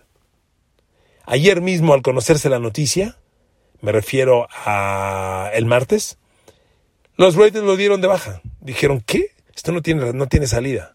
Ayer 1.25 1.61
mismo, 1.61 1.93
al 1.93 2.03
conocerse 2.03 2.49
la 2.49 2.59
noticia, 2.59 3.19
me 3.81 3.93
refiero 3.93 4.49
a 4.51 5.51
el 5.53 5.67
martes, 5.67 6.19
los 7.17 7.37
Raiders 7.37 7.65
lo 7.65 7.77
dieron 7.77 8.01
de 8.01 8.09
baja. 8.09 8.41
Dijeron, 8.61 9.03
¿qué? 9.05 9.33
Esto 9.59 9.73
no 9.73 9.83
tiene, 9.83 10.13
no 10.13 10.29
tiene 10.29 10.47
salida. 10.47 10.95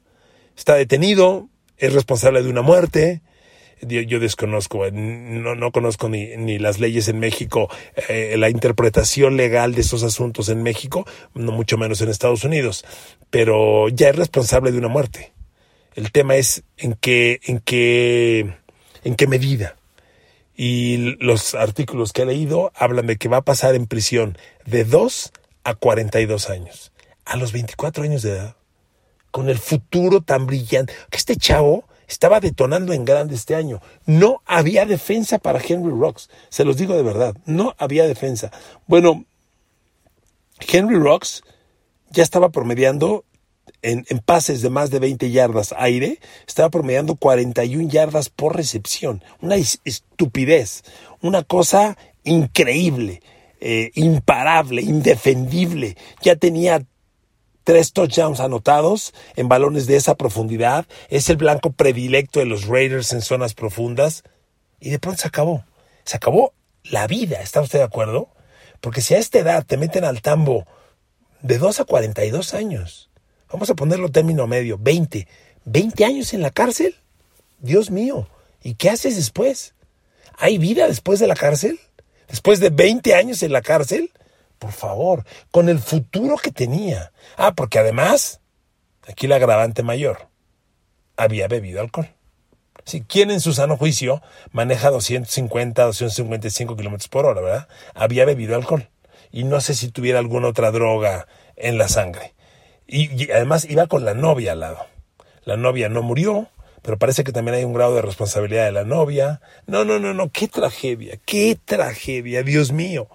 Está 0.55 0.75
detenido, 0.75 1.49
es 1.75 1.91
responsable 1.91 2.41
de 2.41 2.49
una 2.49 2.61
muerte. 2.61 3.21
Yo, 3.81 4.21
desconozco, 4.21 4.89
no, 4.89 5.53
no 5.53 5.71
conozco 5.73 6.07
ni, 6.07 6.37
ni, 6.37 6.59
las 6.59 6.79
leyes 6.79 7.09
en 7.09 7.19
México, 7.19 7.69
eh, 8.07 8.35
la 8.37 8.49
interpretación 8.49 9.35
legal 9.35 9.75
de 9.75 9.81
esos 9.81 10.03
asuntos 10.03 10.47
en 10.47 10.63
México, 10.63 11.05
no 11.33 11.51
mucho 11.51 11.77
menos 11.77 11.99
en 11.99 12.07
Estados 12.07 12.45
Unidos, 12.45 12.85
pero 13.29 13.89
ya 13.89 14.07
es 14.07 14.15
responsable 14.15 14.71
de 14.71 14.77
una 14.77 14.87
muerte. 14.87 15.33
El 15.93 16.13
tema 16.13 16.37
es 16.37 16.63
en 16.77 16.93
qué, 16.93 17.41
en 17.43 17.59
qué, 17.59 18.53
en 19.03 19.15
qué 19.15 19.27
medida. 19.27 19.75
Y 20.55 21.17
los 21.19 21.53
artículos 21.53 22.13
que 22.13 22.21
he 22.21 22.25
leído 22.25 22.71
hablan 22.75 23.07
de 23.07 23.17
que 23.17 23.27
va 23.27 23.37
a 23.37 23.43
pasar 23.43 23.75
en 23.75 23.87
prisión 23.87 24.37
de 24.65 24.85
2 24.85 25.33
a 25.65 25.75
42 25.75 26.49
años 26.49 26.92
a 27.25 27.37
los 27.37 27.51
24 27.51 28.03
años 28.03 28.21
de 28.21 28.31
edad, 28.31 28.55
con 29.31 29.49
el 29.49 29.57
futuro 29.57 30.21
tan 30.21 30.45
brillante, 30.45 30.93
que 31.09 31.17
este 31.17 31.35
chavo 31.35 31.85
estaba 32.07 32.39
detonando 32.39 32.93
en 32.93 33.05
grande 33.05 33.35
este 33.35 33.55
año. 33.55 33.81
No 34.05 34.41
había 34.45 34.85
defensa 34.85 35.39
para 35.39 35.59
Henry 35.59 35.91
Rocks, 35.91 36.29
se 36.49 36.65
los 36.65 36.77
digo 36.77 36.95
de 36.95 37.03
verdad, 37.03 37.35
no 37.45 37.75
había 37.77 38.05
defensa. 38.05 38.51
Bueno, 38.87 39.25
Henry 40.59 40.95
Rocks 40.95 41.43
ya 42.09 42.23
estaba 42.23 42.49
promediando 42.49 43.25
en, 43.81 44.05
en, 44.09 44.19
pases 44.19 44.61
de 44.61 44.69
más 44.69 44.91
de 44.91 44.99
20 44.99 45.31
yardas 45.31 45.73
aire, 45.77 46.19
estaba 46.47 46.69
promediando 46.69 47.15
41 47.15 47.89
yardas 47.89 48.29
por 48.29 48.55
recepción. 48.55 49.23
Una 49.41 49.55
estupidez, 49.55 50.83
una 51.21 51.43
cosa 51.43 51.97
increíble, 52.23 53.21
eh, 53.59 53.91
imparable, 53.95 54.81
indefendible. 54.81 55.97
Ya 56.21 56.35
tenía 56.35 56.85
tres 57.63 57.93
touchdowns 57.93 58.39
anotados 58.39 59.13
en 59.35 59.47
balones 59.47 59.87
de 59.87 59.95
esa 59.95 60.15
profundidad, 60.15 60.85
es 61.09 61.29
el 61.29 61.37
blanco 61.37 61.71
predilecto 61.71 62.39
de 62.39 62.45
los 62.45 62.67
Raiders 62.67 63.13
en 63.13 63.21
zonas 63.21 63.53
profundas, 63.53 64.23
y 64.79 64.89
de 64.89 64.99
pronto 64.99 65.21
se 65.21 65.27
acabó. 65.27 65.63
Se 66.03 66.17
acabó 66.17 66.53
la 66.83 67.07
vida, 67.07 67.41
¿está 67.41 67.61
usted 67.61 67.79
de 67.79 67.85
acuerdo? 67.85 68.29
Porque 68.81 69.01
si 69.01 69.13
a 69.13 69.17
esta 69.17 69.39
edad 69.39 69.65
te 69.65 69.77
meten 69.77 70.03
al 70.03 70.21
tambo 70.21 70.65
de 71.41 71.57
2 71.57 71.79
a 71.79 71.85
42 71.85 72.53
años, 72.53 73.09
vamos 73.51 73.69
a 73.69 73.75
ponerlo 73.75 74.09
término 74.09 74.45
medio, 74.45 74.77
20, 74.77 75.27
20 75.65 76.05
años 76.05 76.33
en 76.33 76.41
la 76.41 76.51
cárcel, 76.51 76.95
Dios 77.59 77.91
mío, 77.91 78.27
¿y 78.61 78.75
qué 78.75 78.89
haces 78.89 79.15
después? 79.15 79.73
¿Hay 80.37 80.57
vida 80.57 80.87
después 80.87 81.19
de 81.19 81.27
la 81.27 81.35
cárcel? 81.35 81.79
¿Después 82.27 82.59
de 82.59 82.69
20 82.69 83.15
años 83.15 83.41
en 83.43 83.53
la 83.53 83.61
cárcel? 83.61 84.11
Por 84.63 84.71
favor, 84.71 85.25
con 85.51 85.67
el 85.67 85.77
futuro 85.77 86.37
que 86.37 86.49
tenía. 86.49 87.11
Ah, 87.35 87.51
porque 87.53 87.79
además, 87.79 88.39
aquí 89.05 89.27
la 89.27 89.35
agravante 89.35 89.83
mayor, 89.83 90.29
había 91.17 91.49
bebido 91.49 91.81
alcohol. 91.81 92.07
Si 92.85 93.01
¿quién 93.01 93.29
en 93.29 93.41
su 93.41 93.51
sano 93.51 93.75
juicio 93.75 94.21
maneja 94.53 94.89
250, 94.89 95.83
255 95.83 96.77
kilómetros 96.77 97.09
por 97.09 97.25
hora, 97.25 97.41
verdad? 97.41 97.67
Había 97.93 98.23
bebido 98.23 98.55
alcohol. 98.55 98.87
Y 99.33 99.43
no 99.43 99.59
sé 99.59 99.75
si 99.75 99.91
tuviera 99.91 100.19
alguna 100.19 100.47
otra 100.47 100.71
droga 100.71 101.27
en 101.57 101.77
la 101.77 101.89
sangre. 101.89 102.33
Y 102.87 103.29
además 103.33 103.69
iba 103.69 103.87
con 103.87 104.05
la 104.05 104.13
novia 104.13 104.53
al 104.53 104.61
lado. 104.61 104.85
La 105.43 105.57
novia 105.57 105.89
no 105.89 106.03
murió, 106.03 106.47
pero 106.81 106.97
parece 106.97 107.25
que 107.25 107.33
también 107.33 107.55
hay 107.57 107.65
un 107.65 107.73
grado 107.73 107.95
de 107.95 108.01
responsabilidad 108.01 108.63
de 108.63 108.71
la 108.71 108.85
novia. 108.85 109.41
No, 109.67 109.83
no, 109.83 109.99
no, 109.99 110.13
no, 110.13 110.29
qué 110.29 110.47
tragedia, 110.47 111.19
qué 111.25 111.59
tragedia, 111.65 112.43
Dios 112.43 112.71
mío. 112.71 113.09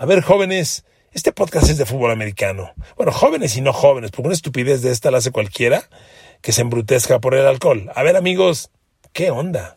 A 0.00 0.06
ver, 0.06 0.22
jóvenes, 0.22 0.84
este 1.10 1.32
podcast 1.32 1.68
es 1.68 1.76
de 1.76 1.84
fútbol 1.84 2.12
americano. 2.12 2.72
Bueno, 2.96 3.10
jóvenes 3.10 3.56
y 3.56 3.62
no 3.62 3.72
jóvenes, 3.72 4.12
porque 4.12 4.28
una 4.28 4.34
estupidez 4.34 4.80
de 4.80 4.92
esta 4.92 5.10
la 5.10 5.18
hace 5.18 5.32
cualquiera 5.32 5.90
que 6.40 6.52
se 6.52 6.60
embrutezca 6.60 7.18
por 7.18 7.34
el 7.34 7.44
alcohol. 7.44 7.90
A 7.96 8.04
ver, 8.04 8.16
amigos, 8.16 8.70
¿qué 9.12 9.32
onda? 9.32 9.76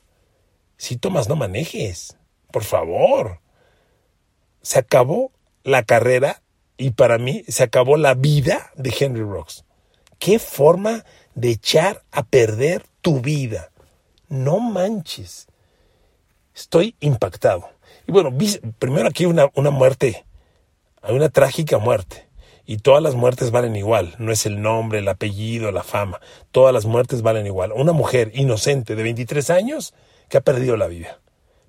Si 0.78 0.96
tomas, 0.96 1.28
no 1.28 1.36
manejes. 1.36 2.18
Por 2.52 2.64
favor. 2.64 3.40
Se 4.62 4.78
acabó 4.78 5.32
la 5.64 5.82
carrera 5.82 6.44
y 6.78 6.92
para 6.92 7.18
mí 7.18 7.44
se 7.48 7.64
acabó 7.64 7.98
la 7.98 8.14
vida 8.14 8.70
de 8.76 8.94
Henry 9.00 9.24
Rocks. 9.24 9.66
¿Qué 10.20 10.38
forma 10.38 11.04
de 11.34 11.50
echar 11.50 12.04
a 12.12 12.22
perder 12.22 12.86
tu 13.02 13.22
vida? 13.22 13.72
No 14.30 14.60
manches. 14.60 15.48
Estoy 16.54 16.96
impactado. 17.00 17.72
Y 18.12 18.13
bueno, 18.13 18.38
primero 18.78 19.08
aquí 19.08 19.26
una, 19.26 19.50
una 19.56 19.69
muerte, 19.69 20.26
hay 21.02 21.15
una 21.15 21.30
trágica 21.30 21.78
muerte. 21.78 22.28
Y 22.65 22.80
todas 22.80 23.02
las 23.02 23.15
muertes 23.15 23.52
valen 23.52 23.78
igual. 23.78 24.15
No 24.19 24.34
es 24.34 24.45
el 24.45 24.62
nombre, 24.62 25.00
el 25.00 25.08
apellido, 25.08 25.71
la 25.71 25.82
fama. 25.82 26.19
Todas 26.52 26.74
las 26.74 26.84
muertes 26.84 27.21
valen 27.21 27.45
igual. 27.45 27.71
Una 27.71 27.93
mujer 27.93 28.30
inocente 28.34 28.97
de 28.97 29.04
23 29.04 29.50
años 29.52 29.93
que 30.28 30.38
ha 30.38 30.41
perdido 30.41 30.76
la 30.76 30.88
vida 30.88 31.21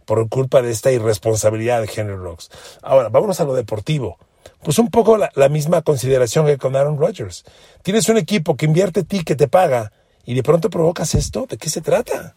por 0.05 0.29
culpa 0.29 0.63
de 0.63 0.73
esta 0.73 0.91
irresponsabilidad 0.91 1.81
de 1.81 1.89
Henry 1.95 2.17
Rocks. 2.17 2.51
Ahora, 2.83 3.09
vámonos 3.09 3.39
a 3.39 3.45
lo 3.45 3.55
deportivo. 3.55 4.19
Pues 4.65 4.81
un 4.81 4.91
poco 4.91 5.19
la, 5.19 5.49
misma 5.49 5.83
consideración 5.83 6.47
que 6.47 6.59
con 6.59 6.75
Aaron 6.75 6.99
Rodgers. 6.99 7.45
Tienes 7.85 8.09
un 8.09 8.17
equipo 8.17 8.57
que 8.57 8.67
invierte 8.67 9.01
en 9.01 9.07
ti, 9.07 9.23
que 9.23 9.37
te 9.37 9.47
paga, 9.47 9.93
y 10.25 10.35
de 10.35 10.43
pronto 10.43 10.71
provocas 10.71 11.15
esto. 11.15 11.47
¿De 11.49 11.57
qué 11.57 11.71
se 11.71 11.83
trata? 11.83 12.35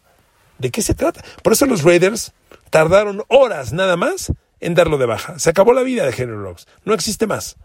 ¿De 0.60 0.70
qué 0.70 0.80
se 0.80 0.94
trata? 0.94 1.24
Por 1.42 1.54
eso 1.54 1.66
los 1.66 1.82
Raiders 1.82 2.32
tardaron 2.70 3.24
horas 3.28 3.72
nada 3.72 3.96
más 3.96 4.32
en 4.60 4.74
darlo 4.74 4.98
de 4.98 5.06
baja. 5.06 5.38
Se 5.38 5.50
acabó 5.50 5.72
la 5.72 5.82
vida 5.82 6.04
de 6.04 6.14
Henry 6.16 6.36
Rocks. 6.36 6.66
No 6.84 6.94
existe 6.94 7.26
más. 7.26 7.56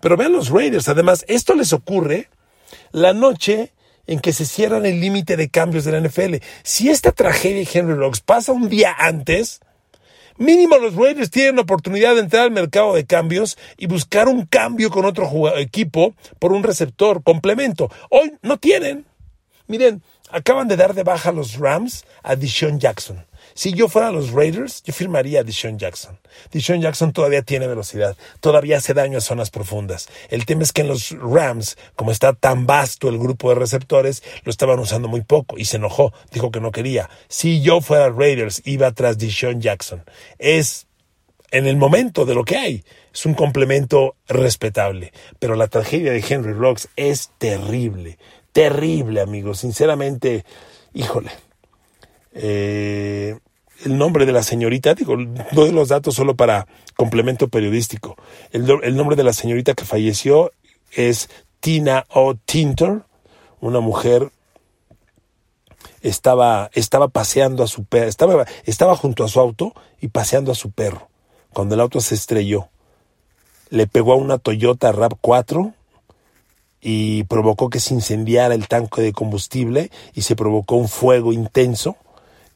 Pero 0.00 0.16
vean 0.16 0.32
los 0.32 0.50
Raiders. 0.50 0.88
Además, 0.88 1.24
esto 1.28 1.54
les 1.54 1.72
ocurre 1.72 2.28
la 2.92 3.12
noche 3.12 3.72
en 4.06 4.20
que 4.20 4.32
se 4.32 4.46
cierran 4.46 4.86
el 4.86 5.00
límite 5.00 5.36
de 5.36 5.50
cambios 5.50 5.84
de 5.84 5.92
la 5.92 6.00
NFL. 6.00 6.36
Si 6.62 6.88
esta 6.88 7.12
tragedia 7.12 7.58
de 7.58 7.68
Henry 7.72 7.94
Rocks 7.94 8.20
pasa 8.20 8.52
un 8.52 8.68
día 8.68 8.94
antes, 8.98 9.60
mínimo 10.38 10.78
los 10.78 10.94
Raiders 10.94 11.30
tienen 11.30 11.56
la 11.56 11.62
oportunidad 11.62 12.14
de 12.14 12.20
entrar 12.20 12.44
al 12.44 12.50
mercado 12.50 12.94
de 12.94 13.04
cambios 13.04 13.58
y 13.76 13.86
buscar 13.86 14.28
un 14.28 14.46
cambio 14.46 14.90
con 14.90 15.04
otro 15.04 15.56
equipo 15.58 16.14
por 16.38 16.52
un 16.52 16.62
receptor 16.62 17.22
complemento. 17.22 17.90
Hoy 18.08 18.32
no 18.42 18.58
tienen. 18.58 19.04
Miren, 19.66 20.02
acaban 20.30 20.68
de 20.68 20.76
dar 20.76 20.94
de 20.94 21.02
baja 21.02 21.32
los 21.32 21.58
Rams 21.58 22.04
a 22.22 22.36
Deshaun 22.36 22.78
Jackson. 22.78 23.24
Si 23.54 23.72
yo 23.72 23.88
fuera 23.88 24.12
los 24.12 24.30
Raiders, 24.30 24.82
yo 24.84 24.92
firmaría 24.92 25.40
a 25.40 25.42
Deshaun 25.42 25.78
Jackson. 25.78 26.18
Deshaun 26.52 26.80
Jackson 26.80 27.12
todavía 27.12 27.42
tiene 27.42 27.66
velocidad, 27.66 28.16
todavía 28.40 28.76
hace 28.76 28.94
daño 28.94 29.18
a 29.18 29.20
zonas 29.20 29.50
profundas. 29.50 30.08
El 30.28 30.46
tema 30.46 30.62
es 30.62 30.72
que 30.72 30.82
en 30.82 30.88
los 30.88 31.10
Rams, 31.10 31.76
como 31.96 32.12
está 32.12 32.34
tan 32.34 32.66
vasto 32.66 33.08
el 33.08 33.18
grupo 33.18 33.48
de 33.48 33.56
receptores, 33.56 34.22
lo 34.44 34.50
estaban 34.50 34.78
usando 34.78 35.08
muy 35.08 35.22
poco 35.22 35.58
y 35.58 35.64
se 35.64 35.76
enojó, 35.76 36.12
dijo 36.30 36.52
que 36.52 36.60
no 36.60 36.70
quería. 36.70 37.10
Si 37.28 37.60
yo 37.60 37.80
fuera 37.80 38.10
Raiders, 38.10 38.62
iba 38.64 38.92
tras 38.92 39.18
Deshaun 39.18 39.60
Jackson. 39.60 40.04
Es 40.38 40.86
en 41.50 41.66
el 41.66 41.76
momento 41.76 42.24
de 42.24 42.34
lo 42.34 42.44
que 42.44 42.56
hay. 42.56 42.84
Es 43.12 43.26
un 43.26 43.34
complemento 43.34 44.16
respetable. 44.28 45.12
Pero 45.38 45.56
la 45.56 45.68
tragedia 45.68 46.12
de 46.12 46.24
Henry 46.26 46.52
Rocks 46.52 46.88
es 46.96 47.30
terrible. 47.38 48.18
Terrible, 48.52 49.20
amigos. 49.20 49.58
Sinceramente, 49.58 50.44
híjole. 50.92 51.30
Eh, 52.32 53.38
el 53.84 53.96
nombre 53.96 54.26
de 54.26 54.32
la 54.32 54.42
señorita, 54.42 54.94
digo, 54.94 55.16
doy 55.52 55.70
los 55.70 55.88
datos 55.88 56.14
solo 56.14 56.34
para 56.34 56.66
complemento 56.96 57.48
periodístico. 57.48 58.16
El, 58.50 58.96
nombre 58.96 59.16
de 59.16 59.24
la 59.24 59.32
señorita 59.32 59.74
que 59.74 59.84
falleció 59.84 60.52
es 60.92 61.30
Tina 61.60 62.04
O. 62.10 62.34
Tinter, 62.34 63.02
una 63.60 63.80
mujer 63.80 64.32
estaba, 66.00 66.70
estaba 66.72 67.08
paseando 67.08 67.62
a 67.62 67.68
su 67.68 67.84
perro, 67.84 68.08
estaba, 68.08 68.46
estaba 68.64 68.96
junto 68.96 69.24
a 69.24 69.28
su 69.28 69.38
auto 69.38 69.72
y 70.00 70.08
paseando 70.08 70.52
a 70.52 70.56
su 70.56 70.70
perro, 70.72 71.08
cuando 71.52 71.74
el 71.74 71.80
auto 71.80 72.00
se 72.00 72.14
estrelló. 72.14 72.68
Le 73.70 73.86
pegó 73.86 74.12
a 74.12 74.16
una 74.16 74.38
Toyota 74.38 74.92
RAV4 74.92 75.74
y 76.80 77.24
provocó 77.24 77.70
que 77.70 77.80
se 77.80 77.94
incendiara 77.94 78.54
el 78.54 78.68
tanque 78.68 79.02
de 79.02 79.12
combustible 79.12 79.90
y 80.14 80.22
se 80.22 80.36
provocó 80.36 80.76
un 80.76 80.88
fuego 80.88 81.32
intenso 81.32 81.96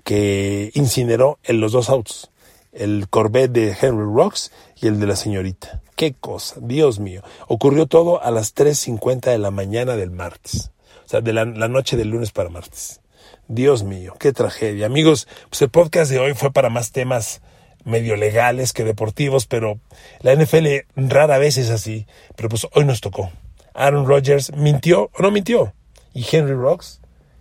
que 0.05 0.71
incineró 0.75 1.39
en 1.45 1.61
los 1.61 1.73
dos 1.73 1.89
autos, 1.89 2.31
el 2.73 3.09
Corvette 3.09 3.53
de 3.53 3.77
Henry 3.81 4.05
Rocks 4.05 4.53
y 4.81 4.87
el 4.87 4.99
de 4.99 5.07
la 5.07 5.17
señorita. 5.17 5.81
Qué 5.97 6.15
cosa, 6.15 6.57
Dios 6.61 6.99
mío. 6.99 7.23
Ocurrió 7.47 7.87
todo 7.87 8.23
a 8.23 8.31
las 8.31 8.55
3.50 8.55 9.31
de 9.31 9.39
la 9.39 9.51
mañana 9.51 9.97
del 9.97 10.11
martes, 10.11 10.73
o 11.05 11.09
sea, 11.09 11.21
de 11.21 11.33
la, 11.33 11.45
noche 11.45 11.97
del 11.97 12.09
lunes 12.09 12.33
para 12.33 12.49
martes. 12.49 13.01
Dios 13.49 13.83
mío, 13.85 14.15
qué 14.19 14.33
tragedia. 14.33 14.87
Amigos, 14.87 15.29
pues 15.49 15.63
el 15.63 15.69
podcast 15.69 16.11
de 16.11 16.19
hoy 16.19 16.35
fue 16.35 16.53
para 16.53 16.71
más 16.71 16.93
temas 16.93 17.43
medio 17.85 18.17
legales 18.17 18.73
que 18.73 18.85
deportivos, 18.85 19.47
pero 19.47 19.79
la 20.21 20.35
NFL 20.35 20.67
rara 20.97 21.39
vez 21.39 21.59
es 21.59 21.71
así. 21.71 22.07
Pero 22.37 22.49
pues 22.49 22.67
hoy 22.73 22.85
nos 22.85 23.01
tocó. 23.01 23.31
Aaron 23.75 24.07
Rodgers 24.07 24.53
mintió 24.55 25.11
o 25.17 25.23
no 25.23 25.31
mintió. 25.31 25.75
Y 26.15 26.27
Henry 26.31 26.55
Rocks, 26.55 27.01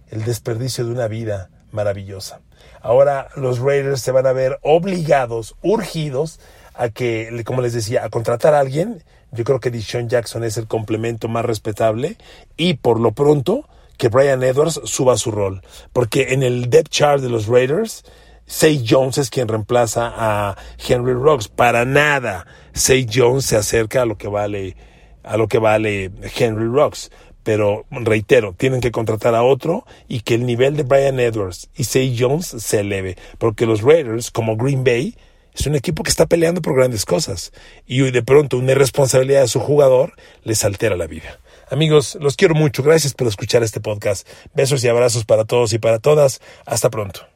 el 0.09 0.23
desperdicio 0.23 0.85
de 0.85 0.91
una 0.91 1.07
vida 1.07 1.49
maravillosa. 1.71 2.41
Ahora 2.81 3.29
los 3.35 3.59
Raiders 3.59 4.01
se 4.01 4.11
van 4.11 4.27
a 4.27 4.33
ver 4.33 4.59
obligados, 4.61 5.55
urgidos 5.61 6.39
a 6.73 6.89
que, 6.89 7.43
como 7.45 7.61
les 7.61 7.73
decía, 7.73 8.03
a 8.03 8.09
contratar 8.09 8.53
a 8.53 8.59
alguien. 8.59 9.03
Yo 9.31 9.43
creo 9.43 9.59
que 9.59 9.71
Deshaun 9.71 10.09
Jackson 10.09 10.43
es 10.43 10.57
el 10.57 10.67
complemento 10.67 11.27
más 11.27 11.45
respetable 11.45 12.17
y 12.57 12.75
por 12.75 12.99
lo 12.99 13.11
pronto 13.11 13.67
que 13.97 14.09
Brian 14.09 14.43
Edwards 14.43 14.81
suba 14.85 15.17
su 15.17 15.31
rol. 15.31 15.61
Porque 15.93 16.33
en 16.33 16.43
el 16.43 16.69
depth 16.69 16.89
chart 16.89 17.21
de 17.21 17.29
los 17.29 17.47
Raiders, 17.47 18.03
Say 18.45 18.83
Jones 18.87 19.17
es 19.17 19.29
quien 19.29 19.47
reemplaza 19.47 20.11
a 20.13 20.57
Henry 20.77 21.13
Rocks. 21.13 21.47
Para 21.47 21.85
nada, 21.85 22.47
Say 22.73 23.07
Jones 23.11 23.45
se 23.45 23.55
acerca 23.55 24.01
a 24.01 24.05
lo 24.05 24.17
que 24.17 24.27
vale 24.27 24.75
a 25.23 25.37
lo 25.37 25.47
que 25.47 25.57
vale 25.57 26.11
Henry 26.37 26.67
Rocks 26.67 27.09
pero 27.43 27.85
reitero, 27.89 28.53
tienen 28.53 28.81
que 28.81 28.91
contratar 28.91 29.35
a 29.35 29.43
otro 29.43 29.85
y 30.07 30.21
que 30.21 30.35
el 30.35 30.45
nivel 30.45 30.75
de 30.77 30.83
Brian 30.83 31.19
Edwards 31.19 31.69
y 31.75 31.85
Say 31.85 32.15
Jones 32.17 32.45
se 32.45 32.81
eleve, 32.81 33.17
porque 33.37 33.65
los 33.65 33.81
Raiders, 33.81 34.31
como 34.31 34.55
Green 34.55 34.83
Bay, 34.83 35.15
es 35.53 35.65
un 35.65 35.75
equipo 35.75 36.03
que 36.03 36.09
está 36.09 36.27
peleando 36.27 36.61
por 36.61 36.75
grandes 36.75 37.05
cosas 37.05 37.51
y 37.85 37.99
de 38.09 38.23
pronto 38.23 38.57
una 38.57 38.71
irresponsabilidad 38.71 39.41
de 39.41 39.47
su 39.47 39.59
jugador 39.59 40.13
les 40.43 40.63
altera 40.63 40.95
la 40.95 41.07
vida. 41.07 41.39
Amigos, 41.69 42.17
los 42.19 42.35
quiero 42.35 42.53
mucho. 42.53 42.83
Gracias 42.83 43.13
por 43.13 43.27
escuchar 43.27 43.63
este 43.63 43.79
podcast. 43.79 44.27
Besos 44.53 44.83
y 44.83 44.87
abrazos 44.87 45.25
para 45.25 45.45
todos 45.45 45.73
y 45.73 45.79
para 45.79 45.99
todas. 45.99 46.41
Hasta 46.65 46.89
pronto. 46.89 47.30